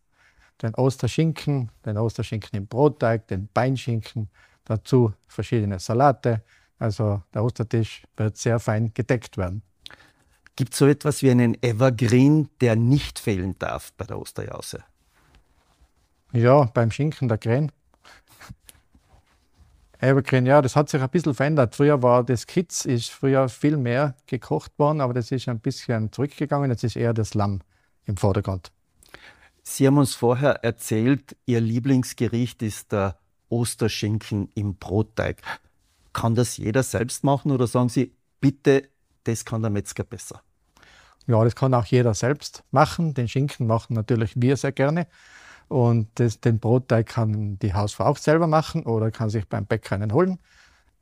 den 0.61 0.75
Osterschinken, 0.75 1.71
den 1.85 1.97
Osterschinken 1.97 2.57
im 2.57 2.67
Brotteig, 2.67 3.27
den 3.27 3.47
Beinschinken, 3.53 4.29
dazu 4.69 5.13
verschiedene 5.27 5.79
Salate. 5.79 6.43
Also 6.77 7.23
der 7.33 7.43
Ostertisch 7.43 8.03
wird 8.15 8.37
sehr 8.37 8.59
fein 8.59 8.93
gedeckt 8.93 9.37
werden. 9.37 9.63
Gibt 10.55 10.73
es 10.73 10.79
so 10.79 10.87
etwas 10.87 11.23
wie 11.23 11.31
einen 11.31 11.61
Evergreen, 11.61 12.49
der 12.61 12.75
nicht 12.75 13.19
fehlen 13.19 13.57
darf 13.59 13.93
bei 13.93 14.05
der 14.05 14.19
Osterjause? 14.19 14.83
Ja, 16.31 16.65
beim 16.65 16.91
Schinken 16.91 17.27
der 17.27 17.37
Krähen. 17.37 17.71
Evergreen, 20.01 20.45
ja, 20.45 20.61
das 20.61 20.75
hat 20.75 20.89
sich 20.89 21.01
ein 21.01 21.09
bisschen 21.09 21.33
verändert. 21.33 21.75
Früher 21.75 22.01
war 22.01 22.23
das 22.23 22.47
Kitz, 22.47 22.85
ist 22.85 23.09
früher 23.09 23.49
viel 23.49 23.75
mehr 23.75 24.15
gekocht 24.27 24.77
worden, 24.79 25.01
aber 25.01 25.13
das 25.13 25.31
ist 25.31 25.49
ein 25.49 25.59
bisschen 25.59 26.11
zurückgegangen. 26.11 26.71
Jetzt 26.71 26.83
ist 26.83 26.95
eher 26.95 27.13
das 27.13 27.33
Lamm 27.33 27.61
im 28.05 28.15
Vordergrund. 28.15 28.71
Sie 29.63 29.85
haben 29.85 29.97
uns 29.97 30.15
vorher 30.15 30.63
erzählt, 30.63 31.35
Ihr 31.45 31.59
Lieblingsgericht 31.59 32.61
ist 32.61 32.91
der 32.91 33.19
Osterschinken 33.49 34.49
im 34.55 34.75
Brotteig. 34.75 35.41
Kann 36.13 36.35
das 36.35 36.57
jeder 36.57 36.83
selbst 36.83 37.23
machen 37.23 37.51
oder 37.51 37.67
sagen 37.67 37.89
Sie, 37.89 38.13
bitte, 38.39 38.89
das 39.25 39.45
kann 39.45 39.61
der 39.61 39.71
Metzger 39.71 40.03
besser? 40.03 40.41
Ja, 41.27 41.43
das 41.43 41.55
kann 41.55 41.73
auch 41.73 41.85
jeder 41.85 42.13
selbst 42.13 42.63
machen. 42.71 43.13
Den 43.13 43.27
Schinken 43.27 43.67
machen 43.67 43.93
natürlich 43.93 44.33
wir 44.35 44.57
sehr 44.57 44.71
gerne. 44.71 45.07
Und 45.67 46.07
das, 46.15 46.39
den 46.39 46.59
Brotteig 46.59 47.05
kann 47.05 47.59
die 47.59 47.73
Hausfrau 47.73 48.05
auch 48.05 48.17
selber 48.17 48.47
machen 48.47 48.83
oder 48.83 49.11
kann 49.11 49.29
sich 49.29 49.47
beim 49.47 49.65
Bäcker 49.65 49.95
einen 49.95 50.13
holen. 50.13 50.39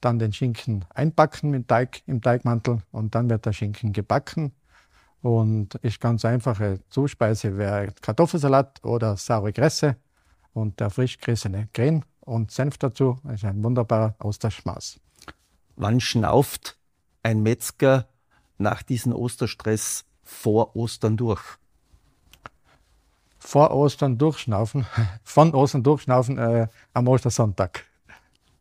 Dann 0.01 0.19
den 0.19 0.33
Schinken 0.33 0.83
einpacken 0.93 1.51
mit 1.51 1.69
Teig, 1.69 2.01
im 2.05 2.21
Teigmantel 2.21 2.79
und 2.91 3.15
dann 3.15 3.29
wird 3.29 3.45
der 3.45 3.53
Schinken 3.53 3.93
gebacken. 3.93 4.51
Und 5.21 5.75
ist 5.75 5.99
ganz 5.99 6.25
einfache 6.25 6.79
Zuspeise 6.89 7.57
wäre 7.57 7.93
Kartoffelsalat 8.01 8.83
oder 8.83 9.17
saure 9.17 9.53
Kresse 9.53 9.95
und 10.53 10.79
der 10.79 10.89
frisch 10.89 11.17
gerissene 11.17 11.69
Kren 11.73 12.03
und 12.27 12.51
Senf 12.51 12.77
dazu. 12.77 13.17
Das 13.23 13.35
ist 13.35 13.45
ein 13.45 13.63
wunderbarer 13.63 14.15
Osterschmaß. 14.19 14.99
Wann 15.75 15.99
schnauft 15.99 16.77
ein 17.23 17.41
Metzger 17.41 18.07
nach 18.57 18.83
diesem 18.83 19.13
Osterstress 19.13 20.05
vor 20.23 20.75
Ostern 20.75 21.17
durch? 21.17 21.57
vor 23.47 23.71
Ostern 23.71 24.17
durchschnaufen, 24.17 24.85
von 25.23 25.53
Ostern 25.53 25.81
durchschnaufen 25.81 26.37
äh, 26.37 26.67
am 26.93 27.07
Ostersonntag. 27.07 27.85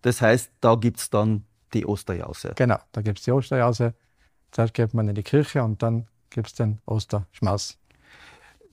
Das 0.02 0.20
heißt, 0.20 0.52
da 0.60 0.76
gibt 0.76 1.00
es 1.00 1.10
dann 1.10 1.44
die 1.74 1.84
Osterjause. 1.84 2.52
Genau, 2.54 2.78
da 2.92 3.02
gibt 3.02 3.18
es 3.18 3.24
die 3.24 3.32
Osterjause. 3.32 3.94
Zuerst 4.52 4.74
geht 4.74 4.94
man 4.94 5.08
in 5.08 5.16
die 5.16 5.24
Kirche 5.24 5.64
und 5.64 5.82
dann 5.82 6.06
gibt 6.30 6.46
es 6.46 6.54
den 6.54 6.78
Osterschmaus. 6.86 7.78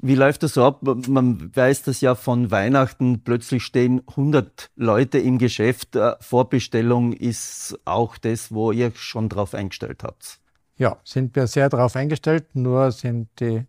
Wie 0.05 0.15
läuft 0.15 0.43
das 0.43 0.55
so 0.55 0.65
ab? 0.65 0.81
Man 1.07 1.55
weiß 1.55 1.83
das 1.83 2.01
ja 2.01 2.13
von 2.15 2.51
Weihnachten, 2.51 3.21
plötzlich 3.23 3.63
stehen 3.63 4.01
100 4.09 4.69
Leute 4.75 5.17
im 5.17 5.37
Geschäft. 5.37 5.95
Äh, 5.95 6.15
Vorbestellung 6.19 7.13
ist 7.13 7.79
auch 7.85 8.17
das, 8.17 8.51
wo 8.51 8.73
ihr 8.73 8.91
schon 8.95 9.29
drauf 9.29 9.53
eingestellt 9.53 10.03
habt. 10.03 10.39
Ja, 10.75 10.97
sind 11.05 11.33
wir 11.37 11.47
sehr 11.47 11.69
darauf 11.69 11.95
eingestellt, 11.95 12.53
nur 12.53 12.91
sind 12.91 13.29
die 13.39 13.65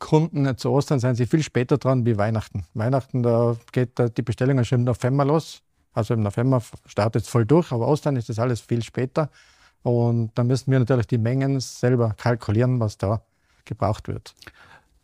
Kunden 0.00 0.56
zu 0.58 0.70
Ostern 0.70 0.98
sind 0.98 1.14
sie 1.14 1.26
viel 1.26 1.44
später 1.44 1.78
dran 1.78 2.04
wie 2.04 2.18
Weihnachten. 2.18 2.64
Weihnachten, 2.74 3.22
da 3.22 3.56
geht 3.70 3.90
die 4.16 4.22
Bestellung 4.22 4.64
schon 4.64 4.80
im 4.80 4.84
November 4.84 5.24
los. 5.24 5.62
Also 5.92 6.14
im 6.14 6.22
November 6.22 6.60
startet 6.86 7.22
es 7.22 7.28
voll 7.28 7.46
durch, 7.46 7.70
aber 7.70 7.86
Ostern 7.86 8.16
ist 8.16 8.28
das 8.28 8.40
alles 8.40 8.60
viel 8.60 8.82
später. 8.82 9.30
Und 9.84 10.32
da 10.34 10.42
müssen 10.42 10.72
wir 10.72 10.80
natürlich 10.80 11.06
die 11.06 11.18
Mengen 11.18 11.60
selber 11.60 12.14
kalkulieren, 12.18 12.80
was 12.80 12.98
da 12.98 13.22
gebraucht 13.64 14.08
wird. 14.08 14.34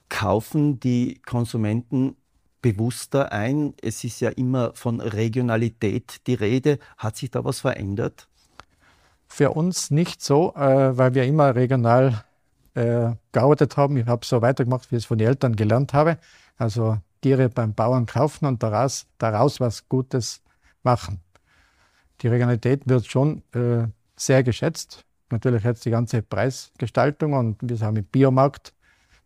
Kaufen 0.08 0.80
die 0.80 1.20
Konsumenten 1.24 2.16
bewusster 2.62 3.32
ein? 3.32 3.74
Es 3.82 4.04
ist 4.04 4.20
ja 4.20 4.30
immer 4.30 4.72
von 4.74 5.00
Regionalität 5.00 6.26
die 6.26 6.34
Rede. 6.34 6.78
Hat 6.96 7.16
sich 7.16 7.30
da 7.30 7.44
was 7.44 7.60
verändert? 7.60 8.28
Für 9.28 9.50
uns 9.50 9.90
nicht 9.90 10.22
so, 10.22 10.54
äh, 10.54 10.96
weil 10.96 11.14
wir 11.14 11.24
immer 11.24 11.54
regional 11.54 12.24
äh, 12.74 13.12
gearbeitet 13.32 13.76
haben. 13.76 13.96
Ich 13.96 14.06
habe 14.06 14.24
so 14.24 14.40
weitergemacht, 14.40 14.90
wie 14.90 14.96
ich 14.96 15.02
es 15.02 15.06
von 15.06 15.18
den 15.18 15.28
Eltern 15.28 15.56
gelernt 15.56 15.92
habe. 15.92 16.18
Also 16.56 16.98
Tiere 17.20 17.48
beim 17.48 17.74
Bauern 17.74 18.06
kaufen 18.06 18.46
und 18.46 18.62
daraus, 18.62 19.06
daraus 19.18 19.60
was 19.60 19.88
Gutes 19.88 20.42
machen. 20.82 21.20
Die 22.22 22.28
Regionalität 22.28 22.88
wird 22.88 23.06
schon 23.06 23.42
äh, 23.52 23.86
sehr 24.16 24.42
geschätzt. 24.42 25.04
Natürlich 25.30 25.62
jetzt 25.62 25.84
die 25.84 25.90
ganze 25.90 26.22
Preisgestaltung 26.22 27.34
und 27.34 27.70
es 27.70 27.82
auch 27.82 27.92
mit 27.92 28.10
Biomarkt 28.10 28.72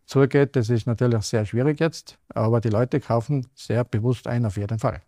zugeht, 0.05 0.55
das 0.55 0.69
ist 0.69 0.87
natürlich 0.87 1.23
sehr 1.23 1.45
schwierig 1.45 1.79
jetzt, 1.79 2.17
aber 2.29 2.61
die 2.61 2.69
Leute 2.69 2.99
kaufen 2.99 3.47
sehr 3.55 3.83
bewusst 3.83 4.27
ein, 4.27 4.45
auf 4.45 4.57
jeden 4.57 4.79
Fall. 4.79 5.01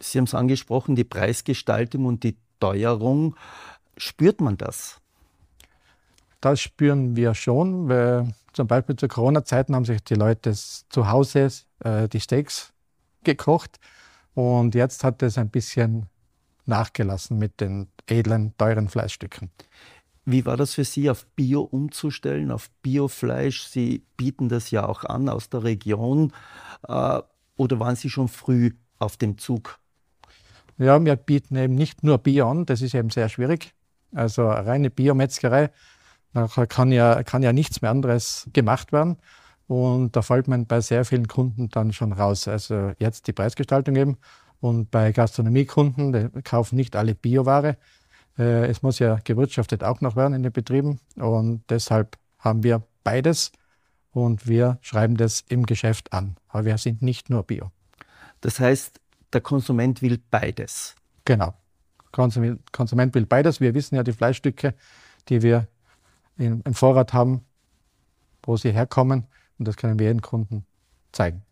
Sie 0.00 0.18
haben 0.18 0.24
es 0.24 0.34
angesprochen, 0.34 0.96
die 0.96 1.04
Preisgestaltung 1.04 2.06
und 2.06 2.24
die 2.24 2.36
Teuerung. 2.58 3.36
Spürt 3.96 4.40
man 4.40 4.56
das? 4.56 5.00
Das 6.40 6.60
spüren 6.60 7.14
wir 7.14 7.34
schon, 7.34 7.88
weil 7.88 8.34
zum 8.52 8.66
Beispiel 8.66 8.96
zu 8.96 9.06
Corona-Zeiten 9.06 9.74
haben 9.74 9.84
sich 9.84 10.02
die 10.02 10.14
Leute 10.14 10.52
zu 10.54 11.08
Hause 11.08 11.48
äh, 11.84 12.08
die 12.08 12.20
Steaks 12.20 12.72
gekocht 13.22 13.78
und 14.34 14.74
jetzt 14.74 15.04
hat 15.04 15.22
es 15.22 15.38
ein 15.38 15.50
bisschen 15.50 16.06
nachgelassen 16.66 17.38
mit 17.38 17.60
den 17.60 17.88
edlen, 18.06 18.54
teuren 18.58 18.88
Fleischstücken. 18.88 19.50
Wie 20.24 20.46
war 20.46 20.56
das 20.56 20.74
für 20.74 20.84
Sie, 20.84 21.10
auf 21.10 21.26
Bio 21.34 21.62
umzustellen, 21.62 22.50
auf 22.50 22.70
Biofleisch? 22.82 23.64
Sie 23.64 24.04
bieten 24.16 24.48
das 24.48 24.70
ja 24.70 24.86
auch 24.88 25.04
an 25.04 25.28
aus 25.28 25.50
der 25.50 25.64
Region. 25.64 26.32
Äh, 26.86 27.20
oder 27.56 27.80
waren 27.80 27.96
Sie 27.96 28.08
schon 28.08 28.28
früh 28.28 28.70
auf 28.98 29.16
dem 29.16 29.38
Zug? 29.38 29.78
Ja, 30.78 31.04
wir 31.04 31.16
bieten 31.16 31.56
eben 31.56 31.74
nicht 31.74 32.02
nur 32.02 32.18
Bio 32.18 32.50
an, 32.50 32.66
das 32.66 32.82
ist 32.82 32.94
eben 32.94 33.10
sehr 33.10 33.28
schwierig. 33.28 33.74
Also 34.12 34.46
reine 34.46 34.90
Biometzgerei 34.90 35.70
Nachher 36.34 36.66
kann 36.66 36.92
ja, 36.92 37.22
kann 37.22 37.42
ja 37.42 37.52
nichts 37.52 37.82
mehr 37.82 37.90
anderes 37.90 38.48
gemacht 38.52 38.92
werden. 38.92 39.18
Und 39.66 40.16
da 40.16 40.22
fällt 40.22 40.48
man 40.48 40.66
bei 40.66 40.80
sehr 40.80 41.04
vielen 41.04 41.28
Kunden 41.28 41.68
dann 41.68 41.92
schon 41.92 42.12
raus. 42.12 42.48
Also 42.48 42.92
jetzt 42.98 43.26
die 43.26 43.32
Preisgestaltung 43.32 43.96
eben. 43.96 44.16
Und 44.60 44.90
bei 44.90 45.12
Gastronomiekunden, 45.12 46.12
die 46.12 46.42
kaufen 46.42 46.76
nicht 46.76 46.96
alle 46.96 47.14
Bioware. 47.14 47.76
Äh, 48.38 48.66
es 48.66 48.82
muss 48.82 48.98
ja 48.98 49.18
gewirtschaftet 49.24 49.84
auch 49.84 50.00
noch 50.00 50.16
werden 50.16 50.34
in 50.34 50.42
den 50.42 50.52
Betrieben. 50.52 51.00
Und 51.16 51.62
deshalb 51.68 52.16
haben 52.38 52.62
wir 52.62 52.82
beides. 53.04 53.52
Und 54.10 54.46
wir 54.46 54.78
schreiben 54.82 55.16
das 55.16 55.42
im 55.48 55.64
Geschäft 55.64 56.12
an. 56.12 56.36
Aber 56.48 56.64
wir 56.64 56.78
sind 56.78 57.02
nicht 57.02 57.30
nur 57.30 57.42
Bio. 57.44 57.70
Das 58.40 58.60
heißt, 58.60 59.00
der 59.32 59.40
Konsument 59.40 60.02
will 60.02 60.20
beides. 60.30 60.94
Genau. 61.24 61.54
Konsument 62.10 63.14
will 63.14 63.26
beides. 63.26 63.60
Wir 63.60 63.74
wissen 63.74 63.94
ja 63.94 64.02
die 64.02 64.12
Fleischstücke, 64.12 64.74
die 65.28 65.40
wir 65.40 65.66
im 66.36 66.74
Vorrat 66.74 67.12
haben, 67.12 67.44
wo 68.42 68.56
sie 68.56 68.72
herkommen. 68.72 69.26
Und 69.58 69.68
das 69.68 69.76
können 69.76 69.98
wir 69.98 70.06
jedem 70.06 70.20
Kunden 70.20 70.66
zeigen. 71.12 71.42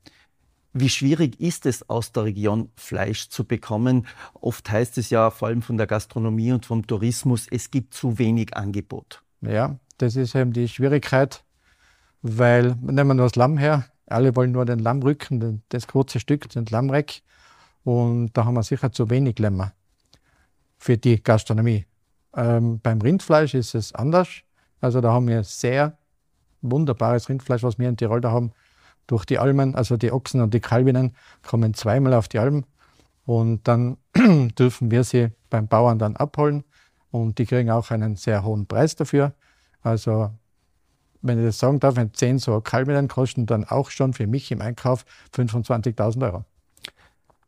Wie 0.73 0.89
schwierig 0.89 1.41
ist 1.41 1.67
es, 1.67 1.89
aus 1.89 2.13
der 2.13 2.25
Region 2.25 2.71
Fleisch 2.77 3.29
zu 3.29 3.45
bekommen? 3.45 4.07
Oft 4.35 4.71
heißt 4.71 4.99
es 4.99 5.11
ja, 5.11 5.31
vor 5.31 5.49
allem 5.49 5.63
von 5.63 5.77
der 5.77 5.89
Gastronomie 5.89 6.53
und 6.53 6.65
vom 6.65 6.87
Tourismus, 6.87 7.47
es 7.51 7.71
gibt 7.71 7.95
zu 7.95 8.19
wenig 8.19 8.57
Angebot. 8.57 9.23
Ja, 9.41 9.79
das 9.99 10.15
ist 10.15 10.35
eben 10.35 10.53
die 10.53 10.69
Schwierigkeit, 10.69 11.45
weil, 12.23 12.77
nehmen 12.81 13.09
wir 13.09 13.15
nur 13.15 13.27
das 13.27 13.37
Lamm 13.37 13.59
her, 13.59 13.87
alle 14.07 14.35
wollen 14.37 14.53
nur 14.53 14.65
den 14.65 14.79
Lammrücken, 14.79 15.63
das 15.69 15.87
kurze 15.87 16.21
Stück, 16.21 16.49
den 16.51 16.67
Lammreck. 16.67 17.23
Und 17.83 18.33
da 18.35 18.45
haben 18.45 18.55
wir 18.55 18.63
sicher 18.63 18.93
zu 18.93 19.11
wenig 19.11 19.39
Lämmer 19.39 19.73
für 20.79 20.97
die 20.97 21.23
Gastronomie. 21.23 21.87
Ähm, 22.37 22.81
beim 22.81 23.01
Rindfleisch 23.01 23.55
ist 23.55 23.75
es 23.75 23.95
anders. 23.95 24.29
Also 24.81 25.01
da 25.01 25.13
haben 25.13 25.29
wir 25.29 25.43
sehr 25.45 25.99
wunderbares 26.63 27.29
Rindfleisch, 27.29 27.63
was 27.63 27.79
wir 27.79 27.89
in 27.89 27.97
Tirol 27.97 28.21
da 28.21 28.31
haben, 28.31 28.53
durch 29.11 29.25
die 29.25 29.39
Almen. 29.39 29.75
Also 29.75 29.97
die 29.97 30.13
Ochsen 30.13 30.41
und 30.41 30.55
die 30.55 30.61
Kalbinnen 30.61 31.15
kommen 31.43 31.75
zweimal 31.75 32.15
auf 32.15 32.29
die 32.29 32.39
Alm 32.39 32.65
und 33.27 33.67
dann 33.67 33.97
dürfen 34.59 34.91
wir 34.91 35.05
sie 35.05 35.29
beim 35.51 35.67
Bauern 35.67 35.99
dann 35.99 36.17
abholen 36.17 36.65
und 37.11 37.39
die 37.39 37.47
kriegen 37.47 37.71
auch 37.71 37.91
einen 37.91 38.17
sehr 38.17 38.45
hohen 38.45 38.67
Preis 38.67 38.95
dafür. 38.97 39.35
Also 39.83 40.31
wenn 41.23 41.39
ich 41.39 41.45
das 41.45 41.59
sagen 41.59 41.81
darf, 41.81 41.97
wenn 41.97 42.15
10 42.15 42.39
so 42.39 42.61
Kalbinnen 42.61 43.09
kosten 43.09 43.47
dann 43.47 43.65
auch 43.65 43.91
schon 43.91 44.15
für 44.15 44.27
mich 44.27 44.51
im 44.53 44.61
Einkauf 44.61 45.05
25.000 45.35 46.23
Euro. 46.23 46.45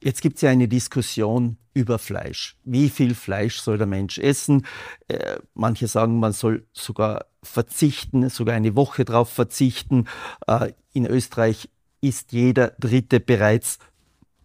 Jetzt 0.03 0.21
gibt 0.21 0.37
es 0.37 0.43
ja 0.43 0.51
eine 0.51 0.69
Diskussion 0.69 1.59
über 1.75 1.99
Fleisch. 1.99 2.57
Wie 2.65 2.89
viel 2.91 3.15
Fleisch 3.15 3.61
soll 3.61 3.79
der 3.79 3.87
Mensch 3.87 4.19
essen? 4.19 4.67
Äh, 5.09 5.37
manche 5.55 5.87
sagen, 5.87 6.19
man 6.19 6.33
soll 6.33 6.67
sogar 6.73 7.27
verzichten, 7.43 8.29
sogar 8.29 8.55
eine 8.55 8.75
Woche 8.75 9.05
darauf 9.05 9.31
verzichten. 9.31 10.07
Äh, 10.47 10.73
in 10.93 11.07
Österreich 11.07 11.71
ist 12.01 12.33
jeder 12.33 12.73
Dritte 12.79 13.21
bereits 13.21 13.79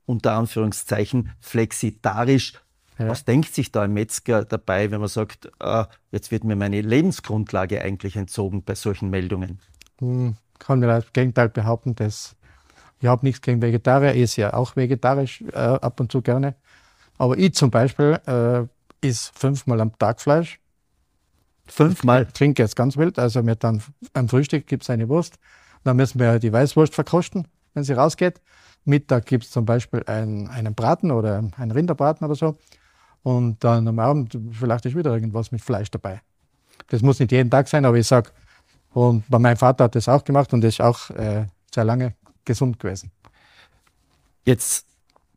unter 0.05 0.33
Anführungszeichen 0.33 1.31
flexitarisch. 1.39 2.53
Ja. 2.99 3.09
Was 3.09 3.25
denkt 3.25 3.53
sich 3.53 3.71
da 3.71 3.81
ein 3.81 3.93
Metzger 3.93 4.45
dabei, 4.45 4.89
wenn 4.91 4.99
man 4.99 5.09
sagt, 5.09 5.51
äh, 5.59 5.85
jetzt 6.11 6.31
wird 6.31 6.43
mir 6.43 6.55
meine 6.55 6.81
Lebensgrundlage 6.81 7.81
eigentlich 7.81 8.15
entzogen 8.15 8.63
bei 8.63 8.75
solchen 8.75 9.09
Meldungen? 9.09 9.59
Hm, 9.99 10.35
kann 10.59 10.79
mir 10.79 10.87
das 10.87 11.11
Gegenteil 11.13 11.49
behaupten, 11.49 11.95
dass 11.95 12.36
ich 12.99 13.07
habe 13.07 13.25
nichts 13.25 13.41
gegen 13.41 13.61
Vegetarier, 13.61 14.13
ich 14.15 14.23
esse 14.23 14.41
ja 14.41 14.53
auch 14.53 14.75
vegetarisch 14.75 15.43
äh, 15.53 15.57
ab 15.57 15.99
und 15.99 16.11
zu 16.11 16.21
gerne. 16.21 16.55
Aber 17.17 17.37
ich 17.37 17.53
zum 17.53 17.71
Beispiel 17.71 18.19
äh, 18.25 19.07
esse 19.07 19.31
fünfmal 19.33 19.81
am 19.81 19.97
Tag 19.97 20.21
Fleisch. 20.21 20.59
Fünfmal? 21.67 22.23
Ich 22.23 22.33
trinke 22.33 22.63
jetzt 22.63 22.75
ganz 22.75 22.97
wild. 22.97 23.19
Also 23.19 23.43
mir 23.43 23.55
dann 23.55 23.81
am 24.13 24.29
Frühstück 24.29 24.67
gibt 24.67 24.83
es 24.83 24.89
eine 24.89 25.09
Wurst. 25.09 25.35
Dann 25.83 25.97
müssen 25.97 26.19
wir 26.19 26.39
die 26.39 26.51
Weißwurst 26.51 26.95
verkosten, 26.95 27.47
wenn 27.73 27.83
sie 27.83 27.93
rausgeht. 27.93 28.41
Mittag 28.85 29.25
gibt 29.25 29.43
es 29.43 29.51
zum 29.51 29.65
Beispiel 29.65 30.03
ein, 30.07 30.47
einen 30.47 30.73
Braten 30.73 31.11
oder 31.11 31.43
einen 31.57 31.71
Rinderbraten 31.71 32.25
oder 32.25 32.35
so. 32.35 32.57
Und 33.23 33.63
dann 33.63 33.87
am 33.87 33.99
Abend 33.99 34.37
vielleicht 34.51 34.85
ist 34.85 34.95
wieder 34.95 35.13
irgendwas 35.13 35.51
mit 35.51 35.61
Fleisch 35.61 35.91
dabei. 35.91 36.21
Das 36.87 37.01
muss 37.01 37.19
nicht 37.19 37.31
jeden 37.31 37.49
Tag 37.49 37.67
sein, 37.67 37.83
aber 37.85 37.97
ich 37.97 38.07
sage, 38.07 38.31
und 38.93 39.29
meinem 39.29 39.57
Vater 39.57 39.85
hat 39.85 39.95
das 39.95 40.07
auch 40.07 40.23
gemacht 40.23 40.53
und 40.53 40.61
das 40.61 40.75
ist 40.75 40.81
auch 40.81 41.09
äh, 41.11 41.45
sehr 41.73 41.83
lange 41.83 42.15
gesund 42.47 42.79
gewesen. 42.79 43.11
Jetzt 44.45 44.87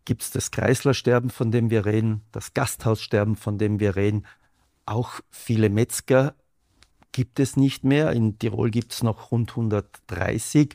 gibt 0.07 0.23
es 0.23 0.31
das 0.31 0.51
Kreislersterben, 0.51 1.29
von 1.29 1.51
dem 1.51 1.69
wir 1.69 1.85
reden, 1.85 2.23
das 2.33 2.55
Gasthaussterben, 2.55 3.37
von 3.37 3.59
dem 3.59 3.79
wir 3.81 3.97
reden. 3.97 4.25
Auch 4.87 5.21
viele 5.31 5.69
Metzger 5.69 6.35
gibt 7.13 7.39
es 7.39 7.57
nicht 7.57 7.85
mehr. 7.85 8.13
In 8.13 8.39
Tirol 8.39 8.71
gibt 8.71 8.93
es 8.93 9.03
noch 9.03 9.31
rund 9.31 9.51
130. 9.51 10.75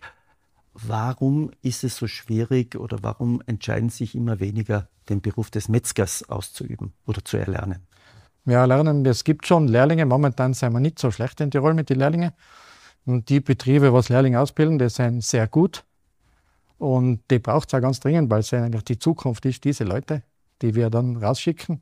Warum 0.74 1.52
ist 1.62 1.84
es 1.84 1.98
so 1.98 2.08
schwierig 2.08 2.76
oder 2.76 3.00
warum 3.02 3.42
entscheiden 3.46 3.90
sich 3.90 4.14
immer 4.14 4.40
weniger, 4.40 4.90
den 5.10 5.22
Beruf 5.22 5.50
des 5.50 5.70
Metzgers 5.70 6.30
auszuüben 6.30 6.94
oder 7.06 7.24
zu 7.24 7.38
erlernen? 7.38 7.88
Ja, 8.46 8.66
lernen, 8.66 9.06
es 9.06 9.24
gibt 9.24 9.48
schon 9.48 9.68
Lehrlinge. 9.68 10.06
Momentan 10.06 10.54
sind 10.54 10.74
wir 10.74 10.80
nicht 10.80 11.00
so 11.00 11.10
schlecht 11.10 11.42
in 11.42 11.50
Tirol 11.50 11.74
mit 11.74 11.90
den 11.90 12.00
Lehrlingen. 12.00 12.32
Und 13.06 13.30
die 13.30 13.40
Betriebe, 13.40 13.94
was 13.94 14.10
Lehrlinge 14.10 14.40
ausbilden, 14.40 14.78
die 14.78 14.90
sind 14.90 15.24
sehr 15.24 15.48
gut. 15.48 15.84
Und 16.78 17.22
die 17.32 17.40
braucht 17.40 17.70
es 17.70 17.74
auch 17.74 17.82
ganz 17.82 18.00
dringend, 18.00 18.30
weil 18.30 18.40
es 18.42 18.54
eigentlich 18.54 18.84
die 18.84 19.00
Zukunft 19.00 19.46
ist, 19.46 19.64
diese 19.64 19.84
Leute, 19.84 20.24
die 20.62 20.76
wir 20.76 20.90
dann 20.90 21.18
rausschicken. 21.18 21.82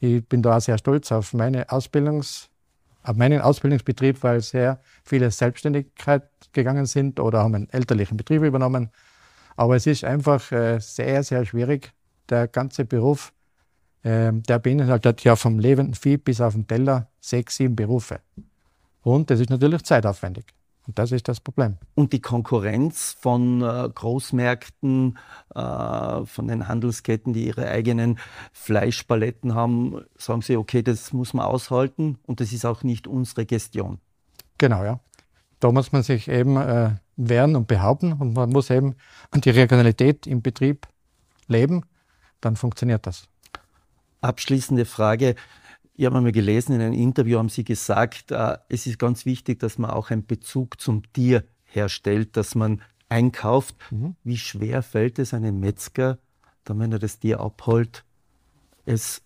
Ich 0.00 0.26
bin 0.26 0.42
da 0.42 0.56
auch 0.56 0.60
sehr 0.60 0.78
stolz 0.78 1.12
auf, 1.12 1.32
meine 1.32 1.70
Ausbildungs, 1.70 2.48
auf 3.04 3.16
meinen 3.16 3.40
Ausbildungsbetrieb, 3.40 4.22
weil 4.22 4.40
sehr 4.40 4.80
viele 5.04 5.30
Selbstständigkeit 5.30 6.24
gegangen 6.52 6.86
sind 6.86 7.20
oder 7.20 7.40
haben 7.40 7.54
einen 7.54 7.70
elterlichen 7.70 8.16
Betrieb 8.16 8.42
übernommen. 8.42 8.90
Aber 9.56 9.76
es 9.76 9.86
ist 9.86 10.04
einfach 10.04 10.50
äh, 10.50 10.80
sehr, 10.80 11.22
sehr 11.22 11.44
schwierig. 11.44 11.92
Der 12.28 12.48
ganze 12.48 12.84
Beruf, 12.84 13.32
äh, 14.02 14.32
der 14.32 14.58
beinhaltet 14.58 15.22
ja 15.24 15.36
vom 15.36 15.58
lebenden 15.58 15.94
Vieh 15.94 16.16
bis 16.16 16.40
auf 16.40 16.54
den 16.54 16.66
Teller 16.66 17.08
sechs, 17.20 17.56
sieben 17.56 17.76
Berufe. 17.76 18.20
Und 19.02 19.30
das 19.30 19.40
ist 19.40 19.50
natürlich 19.50 19.82
zeitaufwendig. 19.82 20.46
Und 20.86 20.98
das 20.98 21.12
ist 21.12 21.28
das 21.28 21.38
Problem. 21.38 21.78
Und 21.94 22.12
die 22.12 22.20
Konkurrenz 22.20 23.16
von 23.18 23.62
äh, 23.62 23.88
Großmärkten, 23.94 25.16
äh, 25.54 26.24
von 26.24 26.48
den 26.48 26.66
Handelsketten, 26.66 27.32
die 27.32 27.46
ihre 27.46 27.68
eigenen 27.68 28.18
Fleischpaletten 28.52 29.54
haben, 29.54 30.04
sagen 30.16 30.42
sie, 30.42 30.56
okay, 30.56 30.82
das 30.82 31.12
muss 31.12 31.34
man 31.34 31.46
aushalten 31.46 32.18
und 32.26 32.40
das 32.40 32.52
ist 32.52 32.64
auch 32.64 32.82
nicht 32.82 33.06
unsere 33.06 33.46
Gestion. 33.46 34.00
Genau, 34.58 34.82
ja. 34.82 35.00
Da 35.60 35.70
muss 35.70 35.92
man 35.92 36.02
sich 36.02 36.26
eben 36.26 36.56
äh, 36.56 36.90
wehren 37.16 37.54
und 37.54 37.68
behaupten 37.68 38.14
und 38.14 38.34
man 38.34 38.50
muss 38.50 38.68
eben 38.70 38.96
die 39.32 39.50
Regionalität 39.50 40.26
im 40.26 40.42
Betrieb 40.42 40.88
leben, 41.46 41.84
dann 42.40 42.56
funktioniert 42.56 43.06
das. 43.06 43.28
Abschließende 44.20 44.84
Frage. 44.84 45.36
Ich 45.94 46.06
habe 46.06 46.16
einmal 46.16 46.32
gelesen, 46.32 46.74
in 46.74 46.80
einem 46.80 46.94
Interview 46.94 47.38
haben 47.38 47.48
Sie 47.48 47.64
gesagt, 47.64 48.30
äh, 48.30 48.56
es 48.68 48.86
ist 48.86 48.98
ganz 48.98 49.26
wichtig, 49.26 49.60
dass 49.60 49.78
man 49.78 49.90
auch 49.90 50.10
einen 50.10 50.26
Bezug 50.26 50.80
zum 50.80 51.02
Tier 51.12 51.44
herstellt, 51.64 52.36
dass 52.36 52.54
man 52.54 52.80
einkauft. 53.08 53.76
Mhm. 53.90 54.16
Wie 54.24 54.38
schwer 54.38 54.82
fällt 54.82 55.18
es 55.18 55.34
einem 55.34 55.60
Metzger, 55.60 56.18
dann, 56.64 56.78
wenn 56.78 56.92
er 56.92 56.98
das 56.98 57.18
Tier 57.18 57.40
abholt, 57.40 58.04
es 58.86 59.22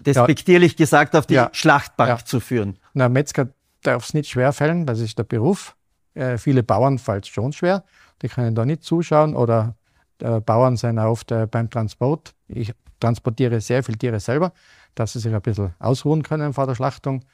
despektierlich 0.00 0.72
ja. 0.72 0.76
gesagt 0.76 1.14
auf 1.14 1.26
die 1.26 1.34
ja. 1.34 1.50
Schlachtbank 1.52 2.08
ja. 2.20 2.24
zu 2.24 2.40
führen? 2.40 2.78
Na, 2.94 3.08
Metzger 3.08 3.48
darf 3.82 4.04
es 4.04 4.14
nicht 4.14 4.28
schwer 4.28 4.52
fallen, 4.52 4.86
das 4.86 4.98
ist 5.00 5.18
der 5.18 5.24
Beruf. 5.24 5.76
Äh, 6.14 6.38
viele 6.38 6.62
Bauern 6.62 6.98
fällt 6.98 7.24
es 7.24 7.30
schon 7.30 7.52
schwer, 7.52 7.84
die 8.22 8.28
können 8.28 8.54
da 8.54 8.64
nicht 8.64 8.82
zuschauen 8.82 9.36
oder 9.36 9.76
äh, 10.20 10.40
Bauern 10.40 10.76
sind 10.76 10.98
oft 10.98 11.30
äh, 11.30 11.46
beim 11.46 11.70
Transport. 11.70 12.34
Ich 12.48 12.72
transportiere 13.00 13.60
sehr 13.60 13.82
viele 13.82 13.98
Tiere 13.98 14.20
selber 14.20 14.52
dass 14.96 15.12
sie 15.12 15.20
sich 15.20 15.32
ein 15.32 15.42
bisschen 15.42 15.74
ausruhen 15.78 16.24
können 16.24 16.52
vor 16.52 16.66
der 16.66 16.74
Schlachtung. 16.74 17.24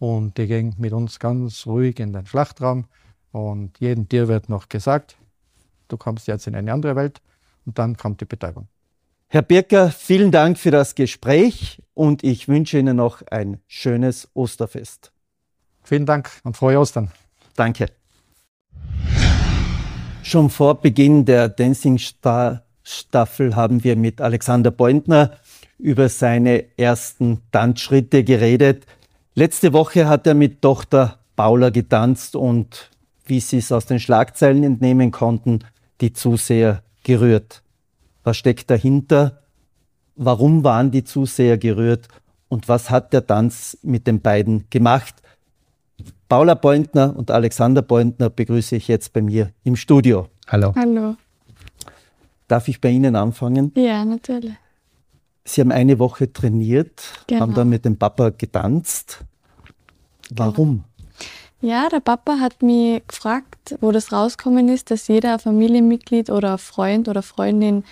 Und 0.00 0.38
die 0.38 0.46
gehen 0.46 0.74
mit 0.78 0.92
uns 0.92 1.20
ganz 1.20 1.66
ruhig 1.66 2.00
in 2.00 2.12
den 2.12 2.26
Schlachtraum. 2.26 2.86
Und 3.30 3.78
jedem 3.78 4.08
Tier 4.08 4.26
wird 4.26 4.48
noch 4.48 4.68
gesagt, 4.68 5.16
du 5.88 5.96
kommst 5.96 6.26
jetzt 6.26 6.48
in 6.48 6.56
eine 6.56 6.72
andere 6.72 6.96
Welt. 6.96 7.20
Und 7.66 7.78
dann 7.78 7.96
kommt 7.96 8.20
die 8.20 8.24
Betäubung. 8.24 8.66
Herr 9.28 9.42
Birker, 9.42 9.90
vielen 9.90 10.32
Dank 10.32 10.58
für 10.58 10.72
das 10.72 10.96
Gespräch 10.96 11.80
und 11.94 12.24
ich 12.24 12.48
wünsche 12.48 12.78
Ihnen 12.78 12.96
noch 12.96 13.22
ein 13.30 13.60
schönes 13.68 14.28
Osterfest. 14.34 15.12
Vielen 15.84 16.04
Dank 16.04 16.30
und 16.42 16.56
frohe 16.56 16.80
Ostern. 16.80 17.12
Danke. 17.54 17.86
Schon 20.24 20.50
vor 20.50 20.80
Beginn 20.80 21.24
der 21.24 21.48
Dancing 21.48 21.98
Star 21.98 22.64
Staffel 22.82 23.56
haben 23.56 23.84
wir 23.84 23.96
mit 23.96 24.20
Alexander 24.20 24.70
Beutner 24.70 25.32
über 25.78 26.08
seine 26.08 26.64
ersten 26.76 27.40
Tanzschritte 27.52 28.24
geredet. 28.24 28.86
Letzte 29.34 29.72
Woche 29.72 30.08
hat 30.08 30.26
er 30.26 30.34
mit 30.34 30.60
Tochter 30.62 31.18
Paula 31.36 31.70
getanzt 31.70 32.36
und, 32.36 32.90
wie 33.24 33.40
Sie 33.40 33.58
es 33.58 33.72
aus 33.72 33.86
den 33.86 34.00
Schlagzeilen 34.00 34.64
entnehmen 34.64 35.10
konnten, 35.10 35.60
die 36.00 36.12
Zuseher 36.12 36.82
gerührt. 37.02 37.62
Was 38.24 38.36
steckt 38.36 38.70
dahinter? 38.70 39.42
Warum 40.16 40.64
waren 40.64 40.90
die 40.90 41.04
Zuseher 41.04 41.56
gerührt? 41.56 42.08
Und 42.48 42.68
was 42.68 42.90
hat 42.90 43.12
der 43.12 43.26
Tanz 43.26 43.78
mit 43.82 44.06
den 44.06 44.20
beiden 44.20 44.68
gemacht? 44.68 45.14
Paula 46.28 46.54
Beutner 46.54 47.16
und 47.16 47.30
Alexander 47.30 47.82
Beutner 47.82 48.28
begrüße 48.28 48.76
ich 48.76 48.88
jetzt 48.88 49.12
bei 49.12 49.22
mir 49.22 49.52
im 49.64 49.76
Studio. 49.76 50.28
Hallo. 50.48 50.74
Hallo. 50.76 51.16
Darf 52.50 52.66
ich 52.66 52.80
bei 52.80 52.90
Ihnen 52.90 53.14
anfangen? 53.14 53.70
Ja, 53.76 54.04
natürlich. 54.04 54.54
Sie 55.44 55.60
haben 55.60 55.70
eine 55.70 56.00
Woche 56.00 56.32
trainiert, 56.32 57.00
genau. 57.28 57.42
haben 57.42 57.54
dann 57.54 57.68
mit 57.68 57.84
dem 57.84 57.96
Papa 57.96 58.30
getanzt. 58.30 59.20
Warum? 60.34 60.82
Genau. 61.60 61.72
Ja, 61.72 61.88
der 61.88 62.00
Papa 62.00 62.40
hat 62.40 62.60
mich 62.60 63.06
gefragt, 63.06 63.76
wo 63.80 63.92
das 63.92 64.12
rausgekommen 64.12 64.68
ist, 64.68 64.90
dass 64.90 65.06
jeder 65.06 65.38
Familienmitglied 65.38 66.28
oder 66.28 66.58
Freund 66.58 67.08
oder 67.08 67.22
Freundin 67.22 67.84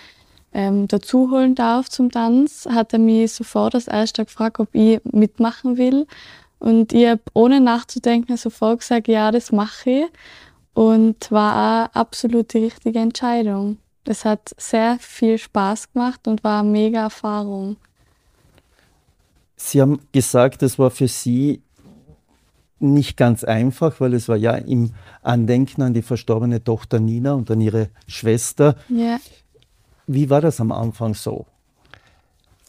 ähm, 0.51 0.89
dazu 0.89 1.31
holen 1.31 1.55
darf 1.55 1.87
zum 1.87 2.11
Tanz. 2.11 2.67
Hat 2.69 2.91
er 2.91 2.99
mich 2.99 3.31
sofort 3.31 3.75
als 3.75 3.87
erster 3.87 4.25
gefragt, 4.25 4.59
ob 4.59 4.75
ich 4.75 4.99
mitmachen 5.05 5.77
will. 5.77 6.05
Und 6.59 6.91
ich 6.91 7.07
habe 7.07 7.21
ohne 7.33 7.61
nachzudenken 7.61 8.35
sofort 8.35 8.79
gesagt, 8.79 9.07
ja, 9.07 9.31
das 9.31 9.53
mache 9.53 9.89
ich. 9.89 10.05
Und 10.73 11.31
war 11.31 11.87
auch 11.87 11.95
absolut 11.95 12.53
die 12.53 12.65
richtige 12.65 12.99
Entscheidung. 12.99 13.77
Es 14.05 14.25
hat 14.25 14.55
sehr 14.57 14.97
viel 14.99 15.37
Spaß 15.37 15.93
gemacht 15.93 16.27
und 16.27 16.43
war 16.43 16.61
eine 16.61 16.69
mega 16.69 17.01
Erfahrung. 17.01 17.77
Sie 19.55 19.81
haben 19.81 19.99
gesagt, 20.11 20.63
es 20.63 20.79
war 20.79 20.89
für 20.89 21.07
Sie 21.07 21.61
nicht 22.79 23.17
ganz 23.17 23.43
einfach, 23.43 23.99
weil 23.99 24.13
es 24.13 24.29
war 24.29 24.37
ja 24.37 24.53
im 24.53 24.93
Andenken 25.21 25.81
an 25.81 25.93
die 25.93 26.01
verstorbene 26.01 26.63
Tochter 26.63 26.99
Nina 26.99 27.33
und 27.33 27.51
an 27.51 27.59
ihre 27.59 27.89
Schwester. 28.07 28.75
Ja. 28.87 29.19
Wie 30.07 30.29
war 30.29 30.41
das 30.41 30.59
am 30.59 30.71
Anfang 30.71 31.13
so? 31.13 31.45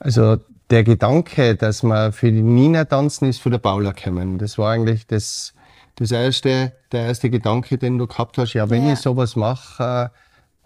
Also 0.01 0.39
der 0.69 0.85
Gedanke, 0.85 1.57
dass 1.57 1.83
man 1.83 2.13
für 2.13 2.31
die 2.31 2.43
Nina 2.43 2.85
tanzen, 2.85 3.29
ist 3.29 3.41
für 3.41 3.51
der 3.51 3.59
Paula 3.59 3.93
gekommen. 3.93 4.39
Das 4.39 4.59
war 4.59 4.73
eigentlich 4.73 5.07
das, 5.07 5.55
das 5.97 6.11
erste, 6.11 6.73
der 6.93 7.07
erste 7.07 7.31
Gedanke, 7.31 7.79
den 7.79 7.99
du 7.99 8.07
gehabt 8.07 8.39
hast. 8.39 8.55
Ja, 8.55 8.71
wenn 8.71 8.87
ja. 8.87 8.95
ich 8.95 8.99
sowas 8.99 9.37
mache, 9.37 10.11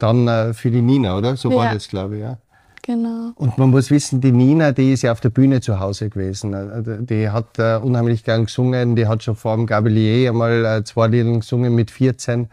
dann 0.05 0.29
äh, 0.29 0.55
für 0.55 0.71
die 0.71 0.83
Nina, 0.83 1.17
oder? 1.17 1.37
So 1.37 1.51
ja. 1.51 1.57
war 1.57 1.75
das, 1.75 1.88
glaube 1.88 2.17
ich, 2.17 2.23
ja. 2.23 2.38
Genau. 2.83 3.33
Und 3.37 3.57
man 3.57 3.71
muss 3.71 3.90
wissen, 3.90 4.21
die 4.21 4.31
Nina, 4.31 4.73
die 4.73 4.93
ist 4.93 5.03
ja 5.03 5.12
auf 5.12 5.21
der 5.21 5.31
Bühne 5.31 5.62
zu 5.62 5.81
Hause 5.81 6.11
gewesen. 6.11 6.53
Äh, 6.53 7.03
die 7.03 7.31
hat 7.31 7.59
äh, 7.59 7.77
unheimlich 7.77 8.25
gern 8.25 8.45
gesungen. 8.45 8.95
Die 8.95 9.07
hat 9.07 9.23
schon 9.23 9.37
vor 9.37 9.57
dem 9.57 9.67
Gabelier 9.67 10.31
einmal 10.31 10.64
äh, 10.64 10.85
zwei 10.85 11.07
Lieder 11.07 11.33
gesungen 11.33 11.75
mit 11.75 11.90
14. 11.90 12.49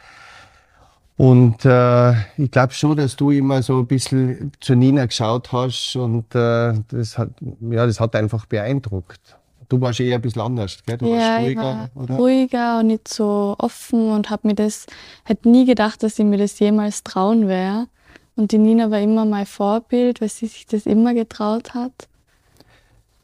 Und 1.18 1.66
äh, 1.66 2.14
ich 2.38 2.50
glaube 2.50 2.74
schon, 2.74 2.96
dass 2.96 3.18
du 3.18 3.32
immer 3.32 3.62
so 3.62 3.80
ein 3.80 3.88
bisschen 3.88 4.54
zu 4.62 4.74
Nina 4.74 5.06
geschaut 5.06 5.52
hast 5.52 5.96
und 5.98 6.34
äh, 6.34 6.74
das, 6.88 7.18
hat, 7.18 7.30
ja, 7.70 7.86
das 7.86 8.00
hat 8.00 8.16
einfach 8.16 8.46
beeindruckt. 8.46 9.38
Du 9.72 9.80
warst 9.80 10.02
eher 10.02 10.16
ein 10.16 10.22
bisschen 10.22 10.42
anders, 10.42 10.80
gell? 10.86 10.98
Du 10.98 11.06
ja, 11.06 11.18
warst 11.18 11.46
ruhiger, 11.46 11.62
ruhiger, 11.62 11.90
oder? 11.96 12.16
ruhiger 12.18 12.80
und 12.80 12.88
nicht 12.88 13.08
so 13.08 13.56
offen 13.58 14.12
und 14.12 14.30
habe 14.30 14.50
mir 14.50 14.54
das, 14.54 14.86
hätte 15.24 15.48
nie 15.48 15.66
gedacht, 15.66 16.04
dass 16.04 16.20
ich 16.20 16.26
mir 16.26 16.38
das 16.38 16.60
jemals 16.60 17.04
trauen 17.04 17.48
wäre. 17.48 17.88
Und 18.36 18.52
die 18.52 18.58
Nina 18.58 18.92
war 18.92 19.00
immer 19.00 19.24
mein 19.24 19.46
Vorbild, 19.46 20.20
weil 20.20 20.28
sie 20.28 20.48
sich 20.48 20.66
das 20.66 20.86
immer 20.86 21.14
getraut 21.14 21.74
hat. 21.74 22.10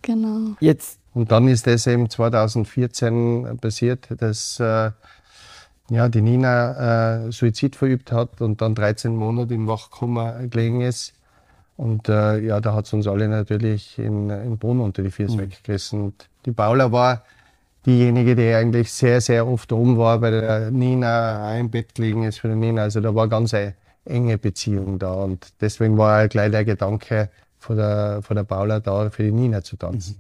Genau. 0.04 0.56
Jetzt, 0.62 1.00
Und 1.14 1.34
dann 1.34 1.50
ist 1.50 1.68
das 1.68 1.86
eben 1.86 2.10
2014 2.10 3.58
passiert, 3.60 4.08
dass 4.18 4.58
äh, 4.62 4.92
ja, 5.90 6.08
die 6.08 6.22
Nina 6.22 7.26
äh, 7.26 7.32
Suizid 7.34 7.76
verübt 7.76 8.14
hat 8.14 8.40
und 8.40 8.62
dann 8.62 8.74
13 8.74 9.14
Monate 9.14 9.54
im 9.54 9.68
Wachkoma 9.68 10.44
gelegen 10.44 10.80
ist. 10.80 11.12
Und 11.78 12.10
äh, 12.10 12.40
ja, 12.40 12.60
da 12.60 12.74
hat 12.74 12.86
es 12.86 12.94
uns 12.94 13.08
alle 13.08 13.28
natürlich 13.28 14.00
in, 14.00 14.32
in 14.32 14.58
Boden 14.58 14.80
unter 14.80 15.04
die 15.04 15.12
Füße 15.12 15.38
weggerissen. 15.38 16.02
Und 16.06 16.30
die 16.46 16.52
Paula 16.52 16.92
war 16.92 17.24
diejenige, 17.86 18.36
die 18.36 18.52
eigentlich 18.54 18.92
sehr, 18.92 19.22
sehr 19.22 19.48
oft 19.48 19.72
oben 19.72 19.98
war, 19.98 20.20
bei 20.20 20.32
der 20.32 20.72
Nina 20.72 21.58
im 21.58 21.70
Bett 21.70 21.94
gelegen 21.94 22.24
ist 22.24 22.40
für 22.40 22.50
die 22.50 22.56
Nina. 22.56 22.82
Also 22.82 23.00
da 23.00 23.14
war 23.14 23.28
ganz 23.28 23.54
eine 23.54 23.76
enge 24.06 24.40
Beziehung 24.40 24.98
da. 24.98 25.14
Und 25.14 25.48
deswegen 25.62 25.98
war 25.98 26.26
auch 26.26 26.30
gleich 26.30 26.52
der 26.52 26.66
Gedanke 26.66 27.30
von 27.60 27.78
der, 27.78 28.22
von 28.24 28.36
der 28.36 28.44
Paula 28.44 28.80
da, 28.80 29.10
für 29.12 29.24
die 29.24 29.32
Nina 29.32 29.62
zu 29.62 29.78
tanzen. 29.78 30.20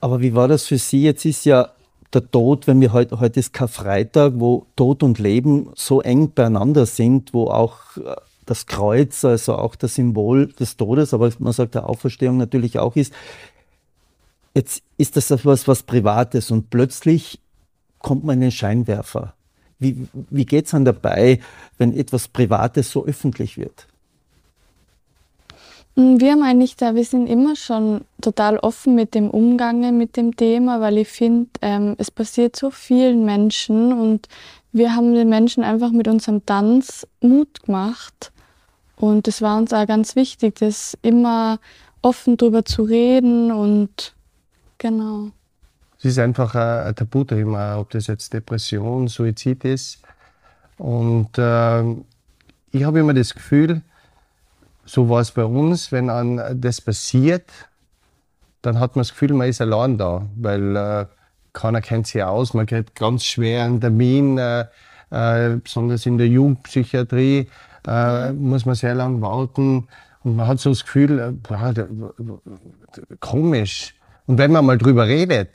aber 0.00 0.20
wie 0.20 0.34
war 0.34 0.48
das 0.48 0.64
für 0.64 0.78
Sie? 0.78 1.02
Jetzt 1.02 1.26
ist 1.26 1.44
ja 1.44 1.72
der 2.14 2.30
Tod, 2.30 2.66
wenn 2.66 2.80
wir 2.80 2.92
heute, 2.94 3.20
heute 3.20 3.38
ist 3.38 3.52
Karfreitag, 3.52 4.32
wo 4.36 4.66
Tod 4.76 5.02
und 5.02 5.18
Leben 5.18 5.70
so 5.74 6.00
eng 6.00 6.32
beieinander 6.32 6.86
sind, 6.86 7.34
wo 7.34 7.48
auch 7.48 7.96
äh, 7.98 8.16
das 8.50 8.66
Kreuz, 8.66 9.24
also 9.24 9.56
auch 9.56 9.76
das 9.76 9.94
Symbol 9.94 10.46
des 10.48 10.76
Todes, 10.76 11.14
aber 11.14 11.30
man 11.38 11.52
sagt 11.52 11.74
der 11.74 11.88
Auferstehung 11.88 12.36
natürlich 12.36 12.78
auch 12.78 12.96
ist. 12.96 13.12
Jetzt 14.54 14.82
ist 14.96 15.16
das 15.16 15.30
etwas 15.30 15.68
was 15.68 15.82
Privates 15.82 16.50
und 16.50 16.70
plötzlich 16.70 17.40
kommt 17.98 18.24
man 18.24 18.34
in 18.36 18.42
den 18.42 18.50
Scheinwerfer. 18.52 19.34
Wie, 19.78 20.08
wie 20.30 20.44
geht 20.44 20.64
es 20.64 20.72
dann 20.72 20.84
dabei, 20.84 21.40
wenn 21.76 21.96
etwas 21.96 22.26
Privates 22.28 22.90
so 22.90 23.04
öffentlich 23.04 23.56
wird? 23.56 23.86
Mm, 25.94 26.18
Wir 26.18 26.42
eigentlich 26.42 26.76
da, 26.76 26.94
wir 26.94 27.04
sind 27.04 27.26
immer 27.26 27.54
schon 27.54 28.00
total 28.20 28.58
offen 28.58 28.94
mit 28.94 29.14
dem 29.14 29.30
Umgang 29.30 29.96
mit 29.96 30.16
dem 30.16 30.36
Thema, 30.36 30.80
weil 30.80 30.98
ich 30.98 31.08
finde, 31.08 31.50
ähm, 31.62 31.94
es 31.98 32.10
passiert 32.10 32.56
so 32.56 32.70
vielen 32.70 33.24
Menschen 33.24 33.92
und 33.92 34.28
wir 34.72 34.94
haben 34.94 35.14
den 35.14 35.28
Menschen 35.28 35.64
einfach 35.64 35.92
mit 35.92 36.08
unserem 36.08 36.44
Tanz 36.44 37.06
Mut 37.20 37.62
gemacht. 37.64 38.32
Und 38.98 39.28
es 39.28 39.40
war 39.40 39.56
uns 39.56 39.72
auch 39.72 39.86
ganz 39.86 40.16
wichtig, 40.16 40.56
das 40.56 40.98
immer 41.02 41.58
offen 42.02 42.36
drüber 42.36 42.64
zu 42.64 42.82
reden 42.82 43.52
und 43.52 44.14
genau. 44.78 45.30
Es 45.98 46.04
ist 46.04 46.18
einfach 46.18 46.54
ein, 46.54 46.94
Tabuthema, 46.94 47.78
ob 47.78 47.90
das 47.90 48.06
jetzt 48.06 48.32
Depression, 48.32 49.08
Suizid 49.08 49.64
ist. 49.64 50.00
Und 50.78 51.30
ähm, 51.38 52.04
ich 52.70 52.84
habe 52.84 53.00
immer 53.00 53.14
das 53.14 53.34
Gefühl, 53.34 53.82
so 54.84 55.08
war 55.08 55.20
es 55.20 55.32
bei 55.32 55.44
uns, 55.44 55.90
wenn 55.90 56.08
an 56.08 56.60
das 56.60 56.80
passiert, 56.80 57.50
dann 58.62 58.78
hat 58.78 58.96
man 58.96 59.00
das 59.00 59.10
Gefühl, 59.10 59.32
man 59.32 59.48
ist 59.48 59.60
allein 59.60 59.98
da, 59.98 60.26
weil 60.36 60.76
äh, 60.76 61.06
keiner 61.52 61.80
kennt 61.80 62.06
sich 62.06 62.22
aus, 62.22 62.54
man 62.54 62.66
kriegt 62.66 62.94
ganz 62.94 63.24
schwer 63.24 63.64
einen 63.64 63.80
Termin, 63.80 64.38
äh, 64.38 64.66
äh, 65.10 65.56
besonders 65.56 66.06
in 66.06 66.18
der 66.18 66.28
Jugendpsychiatrie 66.28 67.48
äh, 67.86 68.32
muss 68.32 68.66
man 68.66 68.74
sehr 68.74 68.94
lang 68.94 69.20
warten 69.20 69.88
und 70.24 70.36
man 70.36 70.46
hat 70.46 70.60
so 70.60 70.70
das 70.70 70.84
Gefühl, 70.84 71.18
äh, 71.18 71.32
boah, 71.32 71.72
komisch. 73.20 73.94
Und 74.26 74.38
wenn 74.38 74.52
man 74.52 74.66
mal 74.66 74.78
drüber 74.78 75.06
redet, 75.06 75.50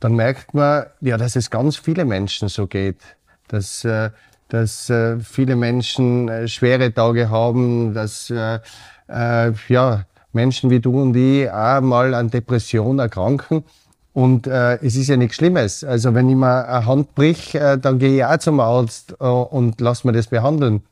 dann 0.00 0.14
merkt 0.14 0.54
man, 0.54 0.86
ja, 1.00 1.16
dass 1.16 1.36
es 1.36 1.50
ganz 1.50 1.76
viele 1.76 2.04
Menschen 2.04 2.48
so 2.48 2.66
geht, 2.66 3.00
dass, 3.48 3.84
äh, 3.84 4.10
dass 4.48 4.90
äh, 4.90 5.20
viele 5.20 5.56
Menschen 5.56 6.28
äh, 6.28 6.48
schwere 6.48 6.92
Tage 6.92 7.30
haben, 7.30 7.94
dass 7.94 8.30
äh, 8.30 8.60
äh, 9.08 9.52
ja, 9.68 10.04
Menschen 10.32 10.70
wie 10.70 10.80
du 10.80 11.00
und 11.00 11.16
ich 11.16 11.50
auch 11.50 11.80
mal 11.80 12.14
an 12.14 12.30
Depression 12.30 12.98
erkranken. 12.98 13.64
Und 14.18 14.48
äh, 14.48 14.84
es 14.84 14.96
ist 14.96 15.06
ja 15.06 15.16
nichts 15.16 15.36
Schlimmes. 15.36 15.84
Also 15.84 16.12
wenn 16.12 16.28
ich 16.28 16.34
mir 16.34 16.66
eine 16.66 16.86
Hand 16.86 17.14
brich, 17.14 17.54
äh, 17.54 17.78
dann 17.78 18.00
gehe 18.00 18.16
ich 18.16 18.24
auch 18.24 18.38
zum 18.38 18.58
Arzt 18.58 19.14
äh, 19.20 19.24
und 19.24 19.80
lass 19.80 20.02
mir 20.02 20.10
das 20.10 20.26
behandeln. 20.26 20.82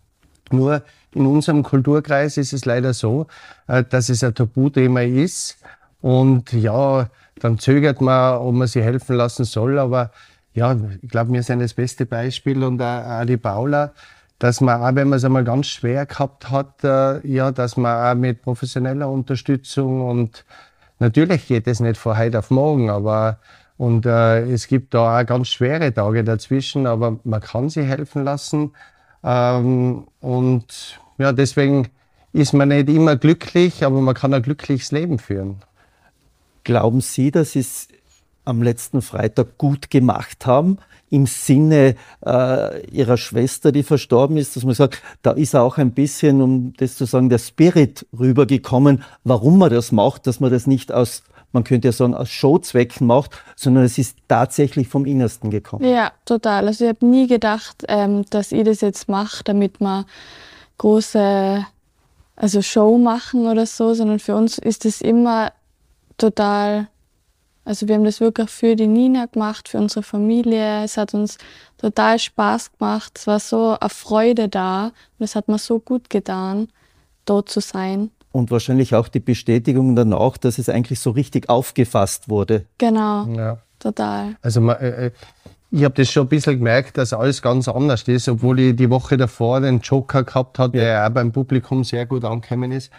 Nur 0.53 0.83
in 1.13 1.27
unserem 1.27 1.65
Kulturkreis 1.65 2.37
ist 2.37 2.53
es 2.53 2.65
leider 2.67 2.95
so, 2.95 3.27
äh, 3.67 3.83
dass 3.83 4.11
es 4.11 4.23
ein 4.23 4.33
Tabuthema 4.33 5.01
ist. 5.01 5.57
Und 6.01 6.53
ja, 6.53 7.09
dann 7.41 7.59
zögert 7.59 8.01
man, 8.01 8.39
ob 8.39 8.55
man 8.55 8.69
sie 8.69 8.81
helfen 8.81 9.17
lassen 9.17 9.45
soll. 9.45 9.81
Aber 9.81 10.13
ja, 10.55 10.77
ich 11.03 11.11
glaube, 11.11 11.33
wir 11.33 11.43
sind 11.43 11.59
das 11.59 11.75
beste 11.75 12.07
Beispiel 12.07 12.63
und 12.63 12.81
auch, 12.81 13.23
auch 13.23 13.25
die 13.25 13.39
Paula, 13.39 13.93
dass 14.39 14.61
man 14.61 14.81
auch, 14.81 14.95
wenn 14.95 15.09
man 15.09 15.17
es 15.17 15.25
einmal 15.25 15.43
ganz 15.43 15.67
schwer 15.67 16.07
gehabt 16.07 16.53
hat, 16.53 16.85
äh, 16.85 17.27
ja, 17.27 17.51
dass 17.51 17.77
man 17.77 18.07
auch 18.07 18.21
mit 18.21 18.43
professioneller 18.43 19.11
Unterstützung 19.11 20.09
und 20.09 20.45
natürlich 20.99 21.47
geht 21.47 21.67
es 21.67 21.81
nicht 21.81 21.97
von 21.97 22.17
heute 22.17 22.39
auf 22.39 22.51
morgen, 22.51 22.91
aber 22.91 23.39
und 23.79 24.07
äh, 24.07 24.43
es 24.51 24.69
gibt 24.69 24.95
da 24.95 25.21
auch 25.21 25.27
ganz 25.27 25.49
schwere 25.49 25.93
Tage 25.93 26.25
dazwischen, 26.25 26.87
aber 26.87 27.19
man 27.25 27.41
kann 27.41 27.69
sie 27.69 27.83
helfen 27.83 28.25
lassen. 28.25 28.73
Ähm, 29.23 30.07
und 30.21 30.99
ja, 31.19 31.33
deswegen 31.33 31.89
ist 32.33 32.53
man 32.53 32.69
nicht 32.69 32.89
immer 32.89 33.17
glücklich, 33.17 33.85
aber 33.85 34.01
man 34.01 34.15
kann 34.15 34.33
ein 34.33 34.43
glückliches 34.43 34.93
Leben 34.93 35.19
führen. 35.19 35.57
Glauben 36.65 37.01
Sie, 37.01 37.31
dass 37.31 37.53
Sie 37.53 37.61
es 37.61 37.89
am 38.45 38.63
letzten 38.63 39.03
Freitag 39.03 39.59
gut 39.59 39.91
gemacht 39.91 40.47
haben? 40.47 40.79
Im 41.11 41.27
Sinne 41.27 41.95
äh, 42.25 42.87
Ihrer 42.91 43.17
Schwester, 43.17 43.73
die 43.73 43.83
verstorben 43.83 44.37
ist, 44.37 44.57
dass 44.57 44.65
man 44.65 44.75
sagt, 44.75 45.03
da 45.23 45.33
ist 45.33 45.55
auch 45.55 45.79
ein 45.79 45.93
bisschen, 45.93 46.43
um 46.43 46.73
das 46.79 46.97
zu 46.97 47.05
sagen, 47.05 47.29
der 47.29 47.39
Spirit 47.39 48.07
rübergekommen, 48.19 49.03
warum 49.25 49.59
man 49.59 49.71
das 49.71 49.93
macht, 49.93 50.27
dass 50.27 50.41
man 50.41 50.51
das 50.51 50.67
nicht 50.67 50.93
aus, 50.93 51.23
man 51.53 51.65
könnte 51.65 51.89
ja 51.89 51.93
sagen, 51.93 52.15
aus 52.15 52.29
Showzwecken 52.31 53.07
macht, 53.07 53.39
sondern 53.55 53.85
es 53.85 53.99
ist 53.99 54.17
tatsächlich 54.29 54.89
vom 54.89 55.07
Innersten 55.07 55.51
gekommen. 55.51 55.85
Ja, 55.85 56.13
total. 56.25 56.67
Also 56.67 56.85
ich 56.85 56.91
habe 56.91 57.07
nie 57.07 57.27
gedacht, 57.27 57.85
ähm, 57.89 58.25
dass 58.31 58.53
ich 58.53 58.65
das 58.65 58.81
jetzt 58.81 59.09
mache, 59.09 59.45
damit 59.45 59.81
wir 59.81 60.07
große 60.79 61.65
also 62.37 62.61
Show 62.63 62.99
machen 62.99 63.47
oder 63.47 63.67
so, 63.67 63.95
sondern 63.95 64.19
für 64.19 64.37
uns 64.37 64.59
ist 64.59 64.85
es 64.85 65.01
immer 65.01 65.53
total, 66.19 66.89
also 67.67 67.89
wir 67.89 67.97
haben 67.97 68.05
das 68.05 68.21
wirklich 68.21 68.49
für 68.49 68.77
die 68.77 68.87
Nina 68.87 69.27
gemacht, 69.27 69.69
für 69.69 69.79
unsere 69.79 70.05
Familie. 70.05 70.85
Es 70.85 70.97
hat 70.97 71.15
uns 71.15 71.37
total 71.79 72.19
Spaß 72.19 72.79
gemacht. 72.79 73.13
Es 73.19 73.27
war 73.27 73.41
so 73.41 73.77
eine 73.79 73.91
Freude 73.91 74.49
da 74.49 74.87
und 75.19 75.25
es 75.25 75.35
hat 75.35 75.49
mir 75.49 75.59
so 75.59 75.81
gut 75.81 76.09
getan, 76.09 76.69
dort 77.25 77.49
zu 77.49 77.61
sein. 77.61 78.11
Und 78.31 78.53
wahrscheinlich 78.53 78.95
auch 78.95 79.09
die 79.09 79.19
Bestätigung 79.19 79.97
danach, 79.97 80.37
dass 80.37 80.59
es 80.59 80.69
eigentlich 80.69 81.01
so 81.01 81.11
richtig 81.11 81.49
aufgefasst 81.49 82.29
wurde. 82.29 82.67
Genau, 82.79 83.27
Ja. 83.27 83.59
total. 83.81 84.37
Also 84.43 84.61
äh, 84.71 85.07
äh, 85.07 85.11
ich 85.73 85.83
habe 85.83 85.95
das 85.95 86.09
schon 86.11 86.27
ein 86.27 86.29
bisschen 86.29 86.59
gemerkt, 86.59 86.97
dass 86.97 87.13
alles 87.13 87.43
ganz 87.43 87.67
anders 87.67 88.05
ist, 88.05 88.29
obwohl 88.29 88.61
ich 88.61 88.77
die 88.77 88.89
Woche 88.91 89.17
davor 89.17 89.61
den 89.61 89.81
Joker 89.81 90.23
gehabt 90.23 90.61
habe, 90.61 90.79
der 90.79 91.05
auch 91.05 91.11
beim 91.11 91.33
Publikum 91.33 91.83
sehr 91.83 92.07
gut 92.07 92.25
angekommen 92.25 92.71
ist. 92.71 92.93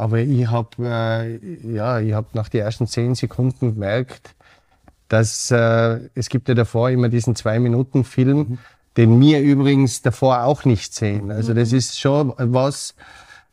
Aber 0.00 0.18
ich 0.18 0.46
habe 0.48 0.68
äh, 0.80 1.74
ja, 1.74 2.00
ich 2.00 2.14
hab 2.14 2.34
nach 2.34 2.48
den 2.48 2.62
ersten 2.62 2.86
zehn 2.86 3.14
Sekunden 3.14 3.74
gemerkt, 3.74 4.34
dass 5.08 5.50
äh, 5.50 6.00
es 6.14 6.28
gibt 6.28 6.48
ja 6.48 6.54
davor 6.54 6.90
immer 6.90 7.08
diesen 7.08 7.36
Zwei-Minuten-Film, 7.36 8.58
den 8.96 9.20
wir 9.20 9.40
übrigens 9.40 10.02
davor 10.02 10.44
auch 10.44 10.64
nicht 10.64 10.94
sehen. 10.94 11.30
Also 11.30 11.52
das 11.54 11.72
ist 11.72 11.98
schon 11.98 12.32
was, 12.36 12.94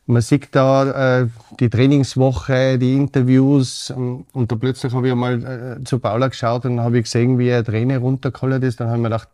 man 0.06 0.22
sieht 0.22 0.48
da 0.52 1.20
äh, 1.20 1.28
die 1.60 1.68
Trainingswoche, 1.68 2.78
die 2.78 2.94
Interviews 2.94 3.90
ähm, 3.90 4.24
und 4.32 4.50
da 4.50 4.56
plötzlich 4.56 4.94
habe 4.94 5.06
ich 5.06 5.12
einmal 5.12 5.78
äh, 5.80 5.84
zu 5.84 5.98
Paula 5.98 6.28
geschaut 6.28 6.64
und 6.64 6.80
habe 6.80 6.98
ich 6.98 7.04
gesehen, 7.04 7.38
wie 7.38 7.52
eine 7.52 7.62
Träne 7.62 7.98
runtergeholt 7.98 8.62
ist. 8.62 8.80
Dann 8.80 8.88
habe 8.88 8.96
ich 8.96 9.02
mir 9.02 9.10
gedacht, 9.10 9.28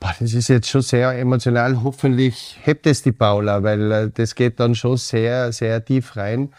das 0.00 0.32
ist 0.32 0.48
jetzt 0.48 0.68
schon 0.68 0.82
sehr 0.82 1.18
emotional. 1.18 1.82
Hoffentlich 1.82 2.58
hebt 2.62 2.86
es 2.86 3.02
die 3.02 3.12
Paula, 3.12 3.62
weil 3.62 3.92
äh, 3.92 4.10
das 4.12 4.34
geht 4.34 4.60
dann 4.60 4.74
schon 4.74 4.96
sehr, 4.96 5.52
sehr 5.52 5.84
tief 5.84 6.16
rein. 6.16 6.50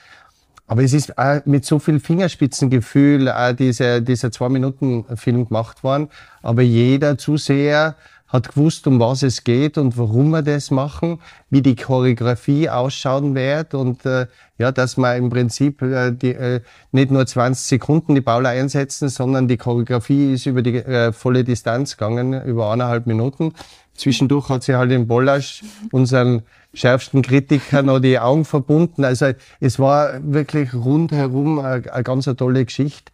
Aber 0.67 0.83
es 0.83 0.93
ist 0.93 1.17
auch 1.17 1.43
mit 1.45 1.65
so 1.65 1.79
viel 1.79 1.99
Fingerspitzengefühl 1.99 3.29
auch 3.29 3.53
dieser, 3.53 4.01
dieser 4.01 4.31
Zwei-Minuten-Film 4.31 5.47
gemacht 5.47 5.83
worden. 5.83 6.09
Aber 6.43 6.61
jeder 6.61 7.17
Zuseher 7.17 7.95
hat 8.29 8.49
gewusst, 8.49 8.87
um 8.87 8.99
was 8.99 9.23
es 9.23 9.43
geht 9.43 9.77
und 9.77 9.97
warum 9.97 10.29
wir 10.29 10.43
das 10.43 10.71
machen, 10.71 11.19
wie 11.49 11.61
die 11.61 11.75
Choreografie 11.75 12.69
ausschauen 12.69 13.35
wird 13.35 13.73
und 13.73 14.05
äh, 14.05 14.27
ja, 14.59 14.71
dass 14.71 14.97
wir 14.97 15.15
im 15.15 15.29
Prinzip 15.29 15.81
äh, 15.81 16.11
die, 16.11 16.33
äh, 16.33 16.61
nicht 16.91 17.11
nur 17.11 17.25
20 17.25 17.65
Sekunden 17.65 18.13
die 18.13 18.21
Paula 18.21 18.49
einsetzen, 18.49 19.09
sondern 19.09 19.47
die 19.47 19.57
Choreografie 19.57 20.33
ist 20.33 20.45
über 20.45 20.61
die 20.61 20.75
äh, 20.75 21.11
volle 21.11 21.43
Distanz 21.43 21.97
gegangen, 21.97 22.41
über 22.43 22.71
eineinhalb 22.71 23.07
Minuten. 23.07 23.53
Zwischendurch 23.95 24.49
hat 24.49 24.63
sie 24.63 24.75
halt 24.75 24.91
im 24.91 25.07
Bollasch 25.07 25.63
unseren 25.91 26.43
schärfsten 26.73 27.21
Kritiker 27.23 27.81
noch 27.81 27.99
die 27.99 28.19
Augen 28.19 28.45
verbunden. 28.45 29.03
Also 29.03 29.31
es 29.59 29.79
war 29.79 30.19
wirklich 30.21 30.73
rundherum 30.73 31.59
eine, 31.59 31.91
eine 31.91 32.03
ganz 32.03 32.27
eine 32.27 32.37
tolle 32.37 32.63
Geschichte. 32.63 33.11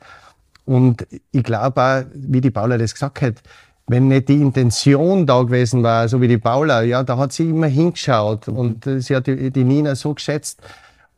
Und 0.65 1.07
ich 1.31 1.43
glaube 1.43 1.81
auch, 1.81 2.03
wie 2.13 2.41
die 2.41 2.51
Paula 2.51 2.77
das 2.77 2.93
gesagt 2.93 3.21
hat, 3.21 3.35
wenn 3.87 4.07
nicht 4.07 4.29
die 4.29 4.41
Intention 4.41 5.25
da 5.25 5.43
gewesen 5.43 5.83
war, 5.83 6.07
so 6.07 6.19
wie 6.21 6.27
die 6.27 6.37
Paula, 6.37 6.81
ja, 6.81 7.03
da 7.03 7.17
hat 7.17 7.33
sie 7.33 7.49
immer 7.49 7.67
hingeschaut 7.67 8.47
und 8.47 8.87
äh, 8.87 8.99
sie 8.99 9.15
hat 9.15 9.27
die, 9.27 9.51
die 9.51 9.63
Nina 9.63 9.95
so 9.95 10.13
geschätzt. 10.13 10.61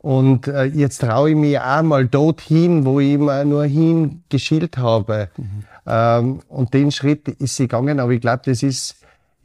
Und 0.00 0.46
äh, 0.46 0.64
jetzt 0.64 1.00
traue 1.00 1.30
ich 1.30 1.36
mich 1.36 1.58
auch 1.58 1.82
mal 1.82 2.06
dorthin, 2.06 2.84
wo 2.84 3.00
ich 3.00 3.14
immer 3.14 3.44
nur 3.44 3.64
hingeschielt 3.64 4.78
habe. 4.78 5.28
Mhm. 5.36 5.64
Ähm, 5.86 6.40
und 6.48 6.72
den 6.72 6.92
Schritt 6.92 7.28
ist 7.28 7.56
sie 7.56 7.64
gegangen, 7.64 7.98
aber 7.98 8.12
ich 8.12 8.20
glaube, 8.20 8.42
das 8.44 8.62
ist 8.62 8.96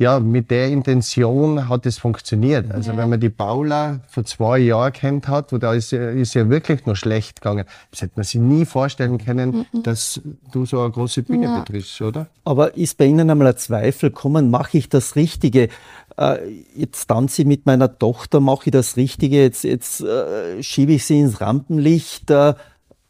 ja, 0.04 0.20
mit 0.20 0.52
der 0.52 0.68
Intention 0.68 1.70
hat 1.70 1.86
es 1.86 1.98
funktioniert. 1.98 2.70
Also 2.72 2.92
ja. 2.92 2.98
wenn 2.98 3.10
man 3.10 3.22
die 3.22 3.30
Paula 3.30 4.02
vor 4.10 4.26
zwei 4.26 4.60
Jahren 4.60 4.92
kennt 4.92 5.30
hat, 5.30 5.54
wo 5.54 5.58
da 5.58 5.74
ist, 5.74 5.94
ist 5.94 6.34
ja 6.34 6.50
wirklich 6.50 6.86
nur 6.86 6.98
schlecht 6.98 7.42
gegangen, 7.42 7.66
das 7.90 8.02
hätte 8.02 8.14
man 8.18 8.26
sich 8.26 8.42
nie 8.42 8.66
vorstellen 8.66 9.18
können, 9.18 9.66
mhm. 9.72 9.84
dass 9.84 10.22
du 10.52 10.66
so 10.66 10.82
eine 10.82 10.92
große 10.92 11.24
Bühne 11.24 11.46
ja. 11.46 11.60
betriffst, 11.60 12.02
oder? 12.02 12.28
Aber 12.44 12.76
ist 12.76 12.98
bei 12.98 13.06
Ihnen 13.06 13.30
einmal 13.30 13.48
ein 13.48 13.58
Zweifel 13.58 14.10
gekommen, 14.10 14.52
mache 14.52 14.78
ich 14.78 14.90
das 14.90 15.16
Richtige? 15.16 15.70
Äh, 16.18 16.38
jetzt 16.76 17.08
tanze 17.08 17.44
ich 17.44 17.48
mit 17.48 17.66
meiner 17.66 17.98
Tochter, 17.98 18.42
mache 18.42 18.66
ich 18.66 18.72
das 18.72 18.98
Richtige, 18.98 19.42
jetzt, 19.42 19.64
jetzt 19.64 20.02
äh, 20.02 20.62
schiebe 20.62 20.92
ich 20.92 21.06
sie 21.06 21.22
ins 21.22 21.40
Rampenlicht. 21.40 22.30
Äh, 22.30 22.56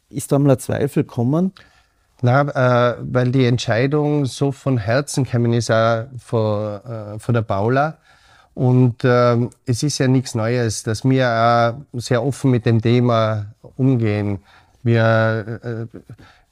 ist 0.10 0.32
da 0.32 0.36
einmal 0.36 0.52
ein 0.52 0.60
Zweifel 0.60 1.04
gekommen? 1.04 1.54
Na, 2.26 2.94
äh, 2.94 2.96
weil 3.02 3.34
die 3.34 3.46
Entscheidung 3.46 4.26
so 4.26 4.54
von 4.54 4.78
Herzen 4.78 5.26
gekommen 5.26 5.52
ist, 5.52 5.70
auch 5.70 6.06
von, 6.18 6.80
äh, 6.80 7.20
von 7.20 7.34
der 7.36 7.42
Paula. 7.42 7.98
Und 8.54 9.04
äh, 9.04 9.36
es 9.66 9.84
ist 9.84 9.98
ja 9.98 10.08
nichts 10.08 10.34
Neues, 10.34 10.84
dass 10.84 11.04
wir 11.04 11.28
auch 11.28 12.00
sehr 12.00 12.24
offen 12.24 12.52
mit 12.52 12.66
dem 12.66 12.82
Thema 12.82 13.48
umgehen. 13.76 14.40
Wir, 14.84 15.60
äh, 15.64 15.98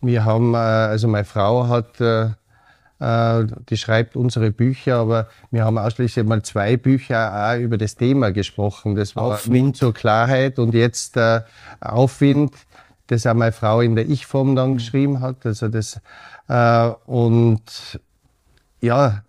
wir 0.02 0.26
haben, 0.26 0.56
äh, 0.56 0.58
also 0.58 1.08
meine 1.08 1.24
Frau 1.24 1.70
hat, 1.70 2.02
äh, 2.02 2.32
äh, 3.00 3.48
die 3.70 3.78
schreibt 3.78 4.18
unsere 4.18 4.52
Bücher, 4.52 4.98
aber 4.98 5.30
wir 5.52 5.64
haben 5.64 5.78
ausschließlich 5.78 6.26
mal 6.26 6.44
zwei 6.44 6.76
Bücher 6.76 7.34
auch 7.34 7.58
über 7.58 7.78
das 7.78 7.96
Thema 7.96 8.34
gesprochen. 8.34 8.96
Das 8.96 9.16
war 9.16 9.24
Aufwind 9.24 9.78
zur 9.78 9.94
Klarheit 9.94 10.60
und 10.60 10.74
jetzt 10.74 11.16
äh, 11.16 11.40
Aufwind 11.80 12.56
das 13.12 13.28
auch 13.28 13.34
meine 13.34 13.52
Frau 13.52 13.82
in 13.82 13.96
der 13.96 14.10
Ich-Form 14.10 14.56
dann 14.56 14.76
geschrieben 14.76 15.20
hat. 15.20 15.46
Also 15.46 15.68
das, 15.68 16.00
äh, 16.48 16.92
und 17.06 18.00
ja, 18.82 19.24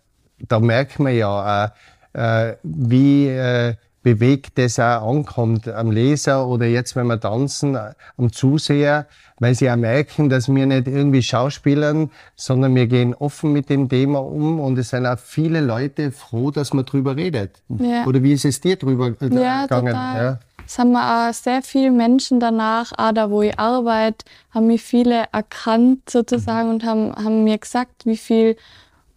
da 0.49 0.61
merkt 0.61 0.99
man 0.99 1.15
ja 1.15 1.29
auch, 1.29 2.19
äh, 2.19 2.57
wie 2.63 3.29
äh, 3.29 3.75
bewegt 4.03 4.59
das 4.59 4.79
auch 4.79 5.09
ankommt 5.09 5.69
am 5.69 5.91
Leser 5.91 6.47
oder 6.47 6.67
jetzt, 6.67 6.97
wenn 6.97 7.07
wir 7.07 7.21
tanzen, 7.21 7.75
äh, 7.75 7.93
am 8.17 8.33
Zuseher, 8.33 9.07
weil 9.39 9.55
sie 9.55 9.71
auch 9.71 9.77
merken, 9.77 10.29
dass 10.29 10.53
wir 10.53 10.67
nicht 10.67 10.89
irgendwie 10.89 11.23
schauspielern, 11.23 12.11
sondern 12.35 12.75
wir 12.75 12.87
gehen 12.87 13.15
offen 13.15 13.53
mit 13.53 13.71
dem 13.71 13.89
Thema 13.89 14.19
um 14.21 14.61
und 14.61 14.79
es 14.79 14.91
sind 14.91 15.07
auch 15.07 15.19
viele 15.19 15.61
Leute 15.61 16.11
froh, 16.11 16.51
dass 16.51 16.73
man 16.73 16.85
drüber 16.85 17.17
redet. 17.17 17.63
Ja. 17.69 18.05
Oder 18.07 18.23
wie 18.23 18.33
ist 18.33 18.45
es 18.45 18.61
dir 18.61 18.77
drüber 18.77 19.15
äh, 19.21 19.35
ja, 19.35 19.63
gegangen? 19.63 19.93
Total. 19.93 20.25
Ja. 20.25 20.39
Es 20.67 20.79
haben 20.79 20.97
auch 20.97 21.33
sehr 21.33 21.63
viele 21.63 21.91
Menschen 21.91 22.41
danach, 22.41 22.93
auch 22.97 23.13
da 23.13 23.31
wo 23.31 23.43
ich 23.43 23.59
arbeite, 23.59 24.25
haben 24.51 24.69
mich 24.69 24.83
viele 24.83 25.25
erkannt 25.33 26.09
sozusagen 26.09 26.71
und 26.71 26.85
haben, 26.85 27.15
haben 27.15 27.45
mir 27.45 27.59
gesagt, 27.59 28.07
wie 28.07 28.17
viel 28.17 28.57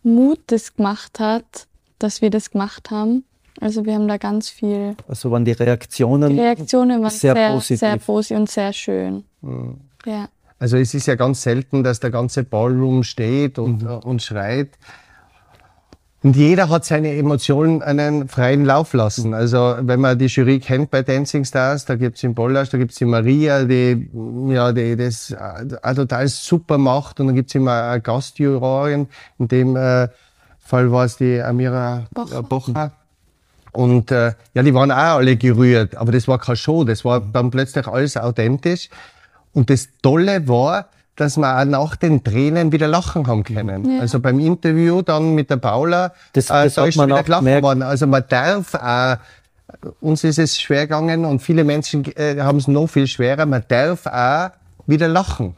Mut 0.03 0.39
das 0.47 0.75
gemacht 0.75 1.19
hat, 1.19 1.67
dass 1.99 2.21
wir 2.21 2.29
das 2.29 2.51
gemacht 2.51 2.91
haben. 2.91 3.23
Also 3.62 3.86
wir 3.86 3.95
haben 3.95 4.08
da 4.08 4.17
ganz 4.17 4.49
viel. 4.49 4.95
Also 5.08 5.31
waren 5.31 5.45
die 5.45 5.53
Reaktionen, 5.53 6.34
die 6.34 6.39
Reaktionen 6.39 7.01
waren 7.01 7.10
sehr, 7.10 7.34
sehr 7.34 7.51
positiv. 7.51 7.79
sehr 7.79 7.97
positiv 7.97 8.38
und 8.38 8.49
sehr 8.49 8.73
schön. 8.73 9.23
Mhm. 9.41 9.77
Ja. 10.05 10.27
Also 10.60 10.77
es 10.77 10.93
ist 10.93 11.08
ja 11.08 11.15
ganz 11.15 11.41
selten, 11.41 11.84
dass 11.84 11.99
der 11.99 12.12
ganze 12.12 12.43
Ballroom 12.43 13.03
steht 13.03 13.60
und, 13.60 13.84
mhm. 13.84 13.99
und 14.03 14.21
schreit. 14.21 14.77
Und 16.26 16.36
jeder 16.36 16.70
hat 16.70 16.84
seine 16.86 17.16
Emotionen 17.16 17.84
einen 17.84 18.28
freien 18.28 18.66
Lauf 18.66 18.94
lassen. 18.94 19.36
Also 19.36 19.76
wenn 19.82 20.00
man 20.00 20.18
die 20.18 20.26
Jury 20.26 20.60
kennt 20.60 20.90
bei 20.90 21.04
Dancing 21.04 21.46
Stars, 21.46 21.86
da 21.86 21.94
gibt's 21.98 22.22
den 22.22 22.34
Bollasch, 22.34 22.70
da 22.70 22.80
gibt's 22.80 22.96
die 22.96 23.06
Maria, 23.06 23.64
die, 23.64 24.10
ja, 24.48 24.72
die 24.72 24.96
das 24.96 25.36
auch 25.84 25.94
total 25.94 26.28
super 26.28 26.80
macht. 26.80 27.20
Und 27.20 27.28
dann 27.28 27.36
gibt's 27.36 27.54
immer 27.54 27.90
eine 27.92 28.02
Gastjurorin. 28.02 29.08
In 29.38 29.48
dem 29.50 29.76
äh, 29.76 30.08
Fall 30.58 30.92
war 30.92 31.06
es 31.06 31.18
die 31.18 31.40
Amira 31.40 32.08
Bocher. 32.12 32.42
Bocher. 32.42 32.92
Und 33.72 34.10
äh, 34.10 34.34
ja, 34.56 34.64
die 34.64 34.74
waren 34.74 34.92
auch 34.92 35.18
alle 35.18 35.36
gerührt. 35.36 35.96
Aber 35.96 36.12
das 36.12 36.28
war 36.28 36.40
keine 36.40 36.56
Show, 36.56 36.86
das 36.86 37.06
war 37.06 37.20
dann 37.22 37.52
plötzlich 37.52 37.86
alles 37.86 38.18
authentisch. 38.18 38.90
Und 39.54 39.70
das 39.70 39.90
Tolle 40.02 40.48
war, 40.48 40.90
dass 41.15 41.38
wir 41.38 41.60
auch 41.60 41.65
nach 41.65 41.95
den 41.95 42.23
Tränen 42.23 42.71
wieder 42.71 42.88
lachen 42.88 43.28
haben 43.28 43.43
können. 43.43 43.89
Ja. 43.89 44.01
Also 44.01 44.19
beim 44.19 44.39
Interview 44.39 45.01
dann 45.01 45.34
mit 45.34 45.49
der 45.49 45.58
Paula, 45.58 46.13
das, 46.34 46.49
äh, 46.49 46.65
das 46.65 46.75
da 46.75 46.86
ist 46.86 46.97
man 46.97 47.10
wieder 47.10 47.23
gelacht 47.23 47.45
worden. 47.63 47.84
Also 47.84 48.08
man 48.08 48.23
darf 48.28 48.75
auch, 48.75 49.17
uns 50.01 50.23
ist 50.23 50.39
es 50.39 50.60
schwer 50.60 50.88
gegangen 50.88 51.25
und 51.25 51.41
viele 51.41 51.63
Menschen 51.63 52.06
äh, 52.15 52.39
haben 52.41 52.58
es 52.58 52.67
noch 52.67 52.88
viel 52.88 53.08
schwerer, 53.08 53.45
man 53.45 53.63
darf 53.67 54.06
auch 54.06 54.49
wieder 54.88 55.08
lachen. 55.08 55.56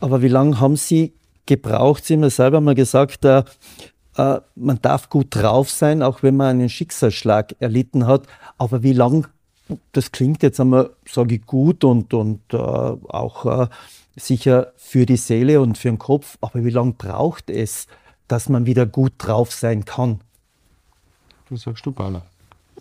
Aber 0.00 0.22
wie 0.22 0.28
lange 0.28 0.60
haben 0.60 0.76
Sie 0.76 1.12
gebraucht? 1.46 2.04
Sie 2.04 2.14
haben 2.14 2.22
ja 2.22 2.30
selber 2.30 2.60
mal 2.60 2.74
gesagt, 2.74 3.24
äh, 3.24 3.42
äh, 4.16 4.40
man 4.54 4.80
darf 4.82 5.08
gut 5.08 5.28
drauf 5.30 5.70
sein, 5.70 6.02
auch 6.02 6.22
wenn 6.22 6.36
man 6.36 6.48
einen 6.48 6.68
Schicksalsschlag 6.68 7.54
erlitten 7.60 8.06
hat. 8.06 8.22
Aber 8.58 8.82
wie 8.82 8.92
lange, 8.92 9.24
das 9.92 10.12
klingt 10.12 10.42
jetzt 10.42 10.60
einmal, 10.60 10.90
sage 11.08 11.36
ich, 11.36 11.46
gut 11.46 11.84
und, 11.84 12.14
und 12.14 12.40
äh, 12.52 12.56
auch 12.56 13.62
äh, 13.62 13.66
sicher 14.18 14.72
für 14.76 15.06
die 15.06 15.16
Seele 15.16 15.60
und 15.60 15.78
für 15.78 15.88
den 15.88 15.98
Kopf, 15.98 16.38
aber 16.40 16.64
wie 16.64 16.70
lange 16.70 16.92
braucht 16.92 17.50
es, 17.50 17.86
dass 18.26 18.48
man 18.48 18.66
wieder 18.66 18.86
gut 18.86 19.12
drauf 19.18 19.52
sein 19.52 19.84
kann? 19.84 20.20
Was 21.50 21.62
sagst 21.62 21.86
du, 21.86 21.92
Paula? 21.92 22.22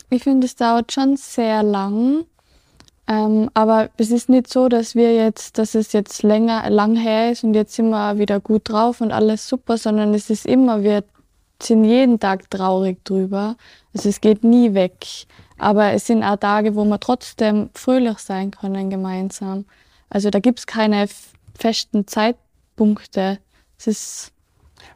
Ich 0.09 0.23
finde, 0.23 0.45
es 0.45 0.55
dauert 0.55 0.91
schon 0.91 1.17
sehr 1.17 1.63
lang. 1.63 2.25
Ähm, 3.09 3.49
aber 3.53 3.89
es 3.95 4.11
ist 4.11 4.27
nicht 4.27 4.51
so, 4.51 4.67
dass 4.67 4.93
wir 4.93 5.15
jetzt, 5.15 5.57
dass 5.57 5.75
es 5.75 5.93
jetzt 5.93 6.23
länger, 6.23 6.69
lang 6.69 6.97
her 6.97 7.31
ist 7.31 7.45
und 7.45 7.53
jetzt 7.53 7.73
sind 7.73 7.89
wir 7.89 8.17
wieder 8.17 8.41
gut 8.41 8.63
drauf 8.65 8.99
und 8.99 9.13
alles 9.13 9.47
super, 9.47 9.77
sondern 9.77 10.13
es 10.13 10.29
ist 10.29 10.45
immer, 10.45 10.83
wir 10.83 11.05
sind 11.61 11.85
jeden 11.85 12.19
Tag 12.19 12.49
traurig 12.49 13.03
drüber. 13.05 13.55
Also 13.93 14.09
es 14.09 14.19
geht 14.19 14.43
nie 14.43 14.73
weg. 14.73 15.05
Aber 15.57 15.91
es 15.93 16.05
sind 16.05 16.23
auch 16.23 16.35
Tage, 16.35 16.75
wo 16.75 16.83
wir 16.85 16.99
trotzdem 16.99 17.69
fröhlich 17.73 18.19
sein 18.19 18.51
können 18.51 18.89
gemeinsam. 18.89 19.65
Also 20.09 20.29
da 20.29 20.39
gibt 20.39 20.59
es 20.59 20.67
keine 20.67 21.07
festen 21.57 22.07
Zeitpunkte. 22.07 23.39
Es 23.77 23.87
ist 23.87 24.31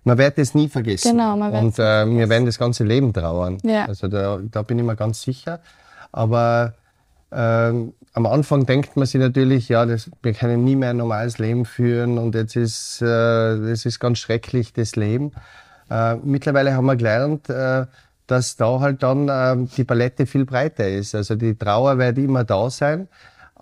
man 0.04 0.18
wird 0.18 0.38
es 0.38 0.54
nie 0.56 0.68
vergessen. 0.68 1.12
Genau, 1.12 1.36
man 1.36 1.52
wird 1.52 1.64
Und 1.64 1.80
äh, 1.80 2.08
wir 2.08 2.30
werden 2.30 2.46
das 2.46 2.58
ganze 2.58 2.84
Leben 2.84 3.14
trauern. 3.14 3.58
Ja. 3.64 3.86
Also 3.86 4.08
da, 4.08 4.40
da 4.40 4.62
bin 4.62 4.80
ich 4.80 4.86
mir 4.86 4.96
ganz 4.96 5.22
sicher. 5.22 5.60
Aber 6.12 6.74
ähm, 7.32 7.94
am 8.14 8.26
Anfang 8.26 8.66
denkt 8.66 8.98
man 8.98 9.06
sich 9.06 9.20
natürlich, 9.20 9.70
ja, 9.70 9.86
das, 9.86 10.10
wir 10.22 10.34
können 10.34 10.64
nie 10.64 10.76
mehr 10.76 10.90
ein 10.90 10.98
normales 10.98 11.38
Leben 11.38 11.66
führen 11.66 12.18
und 12.18 12.36
jetzt 12.36 12.56
ist, 12.56 13.02
äh, 13.02 13.06
das 13.06 13.86
ist 13.86 14.00
ganz 14.00 14.18
schrecklich, 14.18 14.74
das 14.74 14.96
Leben. 14.96 15.32
Äh, 15.90 16.16
mittlerweile 16.16 16.74
haben 16.74 16.86
wir 16.86 16.96
gelernt, 16.96 17.50
äh, 17.50 17.86
dass 18.28 18.56
da 18.58 18.80
halt 18.80 19.04
dann 19.04 19.30
äh, 19.30 19.68
die 19.78 19.84
Palette 19.84 20.26
viel 20.26 20.46
breiter 20.46 20.88
ist. 20.88 21.16
Also 21.16 21.36
die 21.36 21.56
Trauer 21.56 21.98
wird 21.98 22.18
immer 22.18 22.44
da 22.44 22.70
sein, 22.70 23.08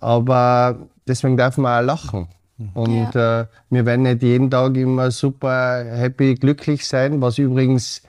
aber 0.00 0.88
deswegen 1.06 1.36
darf 1.36 1.56
man 1.58 1.82
auch 1.82 1.86
lachen. 1.86 2.28
Und 2.74 3.14
ja. 3.14 3.40
äh, 3.40 3.46
wir 3.70 3.86
werden 3.86 4.02
nicht 4.02 4.22
jeden 4.22 4.50
Tag 4.50 4.76
immer 4.76 5.10
super 5.10 5.82
happy, 5.84 6.34
glücklich 6.34 6.86
sein, 6.86 7.22
was 7.22 7.38
übrigens 7.38 8.02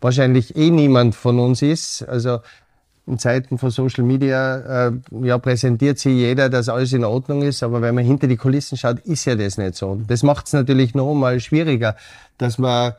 wahrscheinlich 0.00 0.56
eh 0.56 0.70
niemand 0.70 1.14
von 1.14 1.38
uns 1.38 1.62
ist. 1.62 2.02
Also 2.06 2.40
in 3.06 3.18
Zeiten 3.18 3.58
von 3.58 3.70
Social 3.70 4.04
Media 4.04 4.88
äh, 4.88 4.92
ja, 5.22 5.38
präsentiert 5.38 5.98
sich 5.98 6.14
jeder, 6.14 6.50
dass 6.50 6.68
alles 6.68 6.92
in 6.92 7.04
Ordnung 7.04 7.42
ist, 7.42 7.62
aber 7.62 7.80
wenn 7.82 7.94
man 7.94 8.04
hinter 8.04 8.26
die 8.26 8.36
Kulissen 8.36 8.76
schaut, 8.76 9.00
ist 9.00 9.24
ja 9.24 9.36
das 9.36 9.58
nicht 9.58 9.74
so. 9.74 10.00
Das 10.06 10.22
macht 10.22 10.46
es 10.46 10.52
natürlich 10.52 10.94
noch 10.94 11.14
mal 11.14 11.40
schwieriger, 11.40 11.96
dass 12.38 12.58
man 12.58 12.92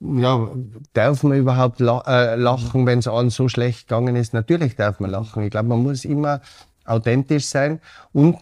ja, 0.00 0.48
darf 0.94 1.22
man 1.22 1.38
überhaupt 1.38 1.80
äh, 1.80 2.34
lachen, 2.34 2.86
wenn 2.86 2.98
es 2.98 3.08
einem 3.08 3.30
so 3.30 3.48
schlecht 3.48 3.88
gegangen 3.88 4.16
ist? 4.16 4.34
Natürlich 4.34 4.74
darf 4.74 5.00
man 5.00 5.10
lachen. 5.10 5.44
Ich 5.44 5.50
glaube, 5.50 5.68
man 5.68 5.82
muss 5.82 6.04
immer 6.04 6.40
authentisch 6.84 7.46
sein 7.46 7.80
und 8.12 8.38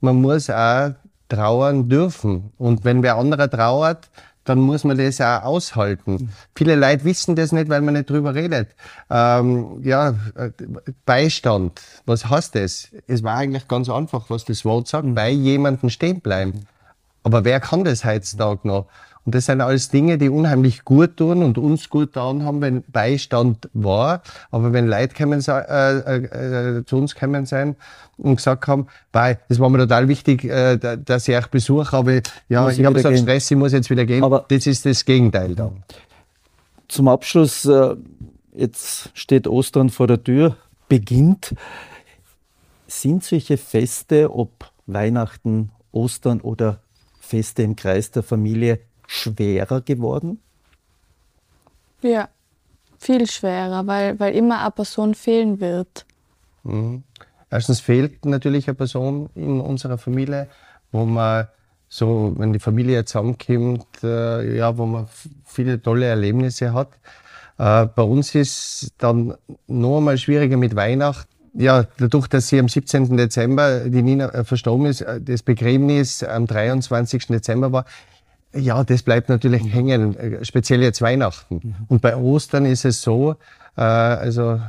man 0.00 0.20
muss 0.20 0.50
auch 0.50 0.92
trauern 1.28 1.88
dürfen. 1.88 2.52
Und 2.58 2.84
wenn 2.84 3.02
wer 3.02 3.16
anderer 3.16 3.48
trauert, 3.48 4.10
dann 4.44 4.58
muss 4.58 4.84
man 4.84 4.98
das 4.98 5.20
auch 5.20 5.42
aushalten. 5.42 6.12
Mhm. 6.12 6.28
Viele 6.54 6.74
Leute 6.74 7.04
wissen 7.04 7.36
das 7.36 7.52
nicht, 7.52 7.68
weil 7.68 7.80
man 7.80 7.94
nicht 7.94 8.10
drüber 8.10 8.34
redet. 8.34 8.70
Ähm, 9.08 9.80
ja, 9.82 10.14
Beistand, 11.06 11.80
was 12.06 12.28
heißt 12.28 12.54
das? 12.56 12.88
Es 13.06 13.22
war 13.22 13.36
eigentlich 13.36 13.68
ganz 13.68 13.88
einfach, 13.88 14.28
was 14.30 14.44
das 14.44 14.64
Wort 14.64 14.88
sagt, 14.88 15.14
bei 15.14 15.30
jemandem 15.30 15.90
stehen 15.90 16.20
bleiben. 16.20 16.66
Aber 17.22 17.44
wer 17.44 17.60
kann 17.60 17.84
das 17.84 18.04
heutzutage 18.04 18.66
noch? 18.66 18.86
Und 19.24 19.34
das 19.36 19.46
sind 19.46 19.60
alles 19.60 19.88
Dinge, 19.88 20.18
die 20.18 20.28
unheimlich 20.28 20.84
gut 20.84 21.16
tun 21.16 21.44
und 21.44 21.56
uns 21.56 21.88
gut 21.88 22.12
getan 22.12 22.44
haben, 22.44 22.60
wenn 22.60 22.82
Beistand 22.82 23.68
war. 23.72 24.22
Aber 24.50 24.72
wenn 24.72 24.88
Leute 24.88 25.14
kommen, 25.14 25.40
äh, 25.46 25.98
äh, 25.98 26.78
äh, 26.78 26.84
zu 26.84 26.96
uns 26.96 27.14
kommen 27.14 27.46
sein 27.46 27.76
und 28.16 28.36
gesagt 28.36 28.66
haben, 28.66 28.88
bei, 29.12 29.38
das 29.48 29.60
war 29.60 29.70
mir 29.70 29.78
total 29.78 30.08
wichtig, 30.08 30.44
äh, 30.44 30.76
dass 30.76 31.28
ich 31.28 31.36
euch 31.36 31.46
besuche, 31.46 31.96
aber 31.96 32.20
ja, 32.48 32.62
muss 32.62 32.72
ich, 32.72 32.80
ich 32.80 32.86
habe 32.86 32.98
so 33.00 33.08
einen 33.08 33.18
Stress, 33.18 33.50
ich 33.50 33.56
muss 33.56 33.72
jetzt 33.72 33.90
wieder 33.90 34.04
gehen. 34.04 34.24
Aber 34.24 34.44
das 34.48 34.66
ist 34.66 34.84
das 34.84 35.04
Gegenteil 35.04 35.54
dann. 35.54 35.84
Zum 36.88 37.06
Abschluss, 37.06 37.64
äh, 37.64 37.94
jetzt 38.54 39.10
steht 39.14 39.46
Ostern 39.46 39.90
vor 39.90 40.08
der 40.08 40.22
Tür, 40.22 40.56
beginnt. 40.88 41.54
Sind 42.88 43.22
solche 43.24 43.56
Feste, 43.56 44.34
ob 44.34 44.70
Weihnachten, 44.86 45.70
Ostern 45.92 46.40
oder 46.40 46.80
Feste 47.20 47.62
im 47.62 47.76
Kreis 47.76 48.10
der 48.10 48.22
Familie 48.22 48.80
schwerer 49.12 49.82
geworden? 49.82 50.40
Ja, 52.00 52.28
viel 52.98 53.28
schwerer, 53.28 53.86
weil, 53.86 54.18
weil 54.18 54.34
immer 54.34 54.60
eine 54.60 54.70
Person 54.70 55.14
fehlen 55.14 55.60
wird. 55.60 56.06
Mhm. 56.62 57.02
Erstens 57.50 57.80
fehlt 57.80 58.24
natürlich 58.24 58.66
eine 58.68 58.74
Person 58.74 59.28
in 59.34 59.60
unserer 59.60 59.98
Familie, 59.98 60.48
wo 60.90 61.04
man 61.04 61.48
so, 61.88 62.32
wenn 62.38 62.54
die 62.54 62.58
Familie 62.58 63.04
zusammenkommt, 63.04 63.86
äh, 64.02 64.56
ja, 64.56 64.78
wo 64.78 64.86
man 64.86 65.06
viele 65.44 65.80
tolle 65.82 66.06
Erlebnisse 66.06 66.72
hat. 66.72 66.88
Äh, 67.58 67.86
bei 67.94 68.02
uns 68.02 68.34
ist 68.34 68.94
dann 68.96 69.34
noch 69.66 69.98
einmal 69.98 70.16
schwieriger 70.16 70.56
mit 70.56 70.74
Weihnachten. 70.74 71.28
Ja, 71.52 71.84
dadurch, 71.98 72.28
dass 72.28 72.48
sie 72.48 72.58
am 72.58 72.70
17. 72.70 73.14
Dezember 73.18 73.80
die 73.80 74.00
Nina 74.00 74.30
äh, 74.30 74.44
verstorben 74.44 74.86
ist, 74.86 75.02
äh, 75.02 75.20
das 75.20 75.42
Begräbnis 75.42 76.24
am 76.24 76.46
23. 76.46 77.26
Dezember 77.26 77.72
war, 77.72 77.84
ja, 78.54 78.84
das 78.84 79.02
bleibt 79.02 79.28
natürlich 79.28 79.62
hängen, 79.72 80.16
äh, 80.16 80.44
speziell 80.44 80.82
jetzt 80.82 81.02
Weihnachten. 81.02 81.60
Mhm. 81.62 81.74
Und 81.88 82.02
bei 82.02 82.16
Ostern 82.16 82.66
ist 82.66 82.84
es 82.84 83.02
so, 83.02 83.36
äh, 83.76 83.82
also 83.82 84.60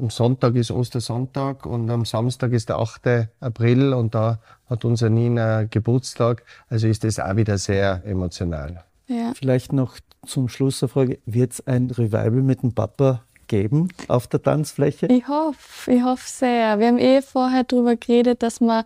am 0.00 0.10
Sonntag 0.10 0.54
ist 0.54 0.70
Ostersonntag 0.70 1.66
und 1.66 1.90
am 1.90 2.04
Samstag 2.04 2.52
ist 2.52 2.68
der 2.68 2.78
8. 2.78 3.28
April 3.40 3.92
und 3.92 4.14
da 4.14 4.38
hat 4.68 4.84
unser 4.84 5.10
Nina 5.10 5.64
Geburtstag. 5.64 6.44
Also 6.68 6.88
ist 6.88 7.04
das 7.04 7.18
auch 7.18 7.36
wieder 7.36 7.58
sehr 7.58 8.02
emotional. 8.04 8.84
Ja. 9.06 9.32
Vielleicht 9.34 9.72
noch 9.72 9.96
zum 10.26 10.48
Schluss 10.48 10.82
eine 10.82 10.88
Frage. 10.88 11.18
Wird 11.26 11.52
es 11.52 11.66
ein 11.66 11.90
Revival 11.90 12.30
mit 12.30 12.62
dem 12.62 12.72
Papa 12.72 13.22
geben 13.48 13.88
auf 14.08 14.26
der 14.28 14.42
Tanzfläche? 14.42 15.06
Ich 15.06 15.28
hoffe, 15.28 15.92
ich 15.92 16.02
hoffe 16.02 16.24
sehr. 16.26 16.78
Wir 16.78 16.86
haben 16.86 16.98
eh 16.98 17.20
vorher 17.20 17.64
darüber 17.64 17.96
geredet, 17.96 18.42
dass 18.42 18.60
wir 18.60 18.84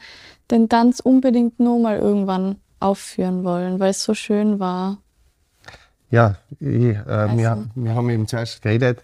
den 0.51 0.69
Tanz 0.69 1.01
unbedingt 1.01 1.61
nur 1.61 1.79
mal 1.79 1.99
irgendwann 1.99 2.57
aufführen 2.81 3.45
wollen, 3.45 3.81
weil 3.81 3.91
es 3.91 4.03
so 4.03 4.15
schön 4.15 4.59
war. 4.59 4.99
Ja, 6.11 6.37
ich, 6.61 6.95
äh, 6.95 7.03
also. 7.07 7.37
wir, 7.37 7.67
wir 7.75 7.95
haben 7.95 8.11
eben 8.11 8.27
zuerst 8.27 8.63
geredet, 8.63 9.03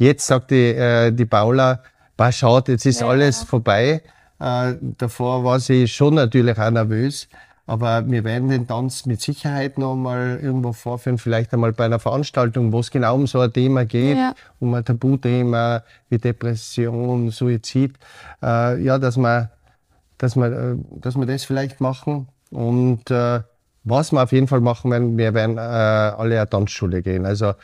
Jetzt 0.00 0.26
sagt 0.26 0.50
die, 0.50 0.70
äh, 0.70 1.12
die 1.12 1.26
Paula, 1.26 1.80
bah, 2.16 2.32
schaut, 2.32 2.68
jetzt 2.68 2.86
ist 2.86 3.02
ja. 3.02 3.08
alles 3.08 3.42
vorbei. 3.42 4.00
Äh, 4.38 4.72
davor 4.80 5.44
war 5.44 5.60
sie 5.60 5.86
schon 5.86 6.14
natürlich 6.14 6.58
auch 6.58 6.70
nervös. 6.70 7.28
Aber 7.66 8.10
wir 8.10 8.24
werden 8.24 8.48
den 8.48 8.66
Tanz 8.66 9.04
mit 9.04 9.20
Sicherheit 9.20 9.76
noch 9.76 9.94
mal 9.96 10.40
irgendwo 10.42 10.72
vorführen, 10.72 11.18
vielleicht 11.18 11.52
einmal 11.52 11.74
bei 11.74 11.84
einer 11.84 11.98
Veranstaltung, 11.98 12.72
wo 12.72 12.80
es 12.80 12.90
genau 12.90 13.14
um 13.14 13.26
so 13.26 13.40
ein 13.40 13.52
Thema 13.52 13.84
geht, 13.84 14.16
ja. 14.16 14.32
um 14.58 14.72
ein 14.72 14.86
Tabuthema 14.86 15.82
wie 16.08 16.16
Depression, 16.16 17.30
Suizid. 17.30 17.92
Äh, 18.42 18.82
ja, 18.82 18.98
dass 18.98 19.18
wir, 19.18 19.50
dass, 20.16 20.34
wir, 20.34 20.46
äh, 20.46 20.76
dass 20.98 21.14
wir 21.14 21.26
das 21.26 21.44
vielleicht 21.44 21.82
machen. 21.82 22.26
Und 22.50 23.10
äh, 23.10 23.40
was 23.84 24.12
wir 24.12 24.22
auf 24.22 24.32
jeden 24.32 24.48
Fall 24.48 24.60
machen 24.60 24.90
werden, 24.90 25.16
wir 25.16 25.34
werden 25.34 25.56
äh, 25.56 25.60
alle 25.60 26.40
eine 26.40 26.50
Tanzschule 26.50 27.02
gehen. 27.02 27.24
Also 27.24 27.54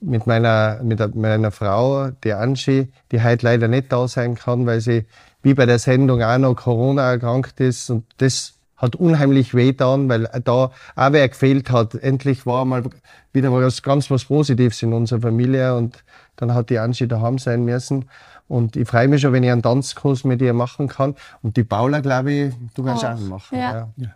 mit 0.00 0.26
meiner, 0.26 0.80
mit 0.82 1.14
meiner 1.14 1.50
Frau, 1.50 2.10
die 2.10 2.32
Angie, 2.32 2.92
die 3.10 3.22
heute 3.22 3.46
leider 3.46 3.68
nicht 3.68 3.90
da 3.90 4.06
sein 4.06 4.34
kann, 4.34 4.66
weil 4.66 4.80
sie 4.80 5.06
wie 5.42 5.54
bei 5.54 5.66
der 5.66 5.78
Sendung 5.78 6.22
auch 6.22 6.38
noch 6.38 6.54
Corona 6.54 7.10
erkrankt 7.12 7.60
ist. 7.60 7.90
Und 7.90 8.04
das 8.18 8.54
hat 8.76 8.96
unheimlich 8.96 9.54
weh 9.54 9.72
getan, 9.72 10.08
weil 10.08 10.28
da 10.44 10.52
auch 10.96 11.12
wer 11.12 11.28
gefehlt 11.28 11.70
hat. 11.70 11.94
Endlich 11.94 12.44
war 12.46 12.64
mal 12.64 12.84
wieder 13.32 13.52
was 13.52 13.82
ganz 13.82 14.10
was 14.10 14.26
Positives 14.26 14.82
in 14.82 14.92
unserer 14.92 15.20
Familie 15.20 15.74
und 15.74 16.04
dann 16.36 16.54
hat 16.54 16.70
die 16.70 16.78
Angie 16.78 17.06
daheim 17.06 17.38
sein 17.38 17.64
müssen. 17.64 18.06
Und 18.46 18.76
ich 18.76 18.86
freue 18.86 19.08
mich 19.08 19.22
schon, 19.22 19.32
wenn 19.32 19.42
ich 19.42 19.50
einen 19.50 19.62
Tanzkurs 19.62 20.24
mit 20.24 20.42
ihr 20.42 20.52
machen 20.52 20.88
kann. 20.88 21.14
Und 21.42 21.56
die 21.56 21.64
Paula, 21.64 22.00
glaube 22.00 22.32
ich, 22.32 22.54
du 22.74 22.84
kannst 22.84 23.04
oh, 23.04 23.06
auch 23.06 23.20
machen. 23.20 23.58
Ja. 23.58 23.88
Ja. 23.96 24.08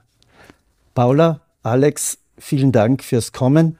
Paula, 0.98 1.42
Alex, 1.62 2.18
vielen 2.38 2.72
Dank 2.72 3.04
fürs 3.04 3.30
Kommen. 3.30 3.78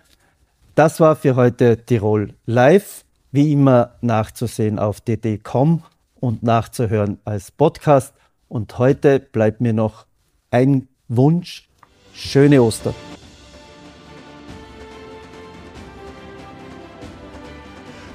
Das 0.77 1.01
war 1.01 1.17
für 1.17 1.35
heute 1.35 1.85
Tirol 1.85 2.33
Live. 2.47 3.05
Wie 3.33 3.51
immer 3.51 3.97
nachzusehen 4.03 4.79
auf 4.79 5.01
dd.com 5.01 5.83
und 6.21 6.45
nachzuhören 6.45 7.19
als 7.25 7.51
Podcast. 7.51 8.15
Und 8.47 8.79
heute 8.79 9.19
bleibt 9.19 9.61
mir 9.61 9.73
noch 9.73 10.07
ein 10.53 10.87
Wunsch. 11.09 11.69
Schöne 12.15 12.63
Ostern. 12.63 12.95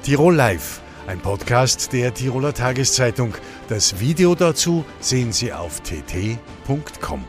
Tirol 0.04 0.34
Live, 0.34 0.80
ein 1.08 1.20
Podcast 1.20 1.92
der 1.92 2.13
Tiroler 2.13 2.54
Tageszeitung. 2.54 3.34
Das 3.68 4.00
Video 4.00 4.34
dazu 4.34 4.86
sehen 5.02 5.34
Sie 5.34 5.52
auf 5.52 5.82
tt.com. 5.82 7.26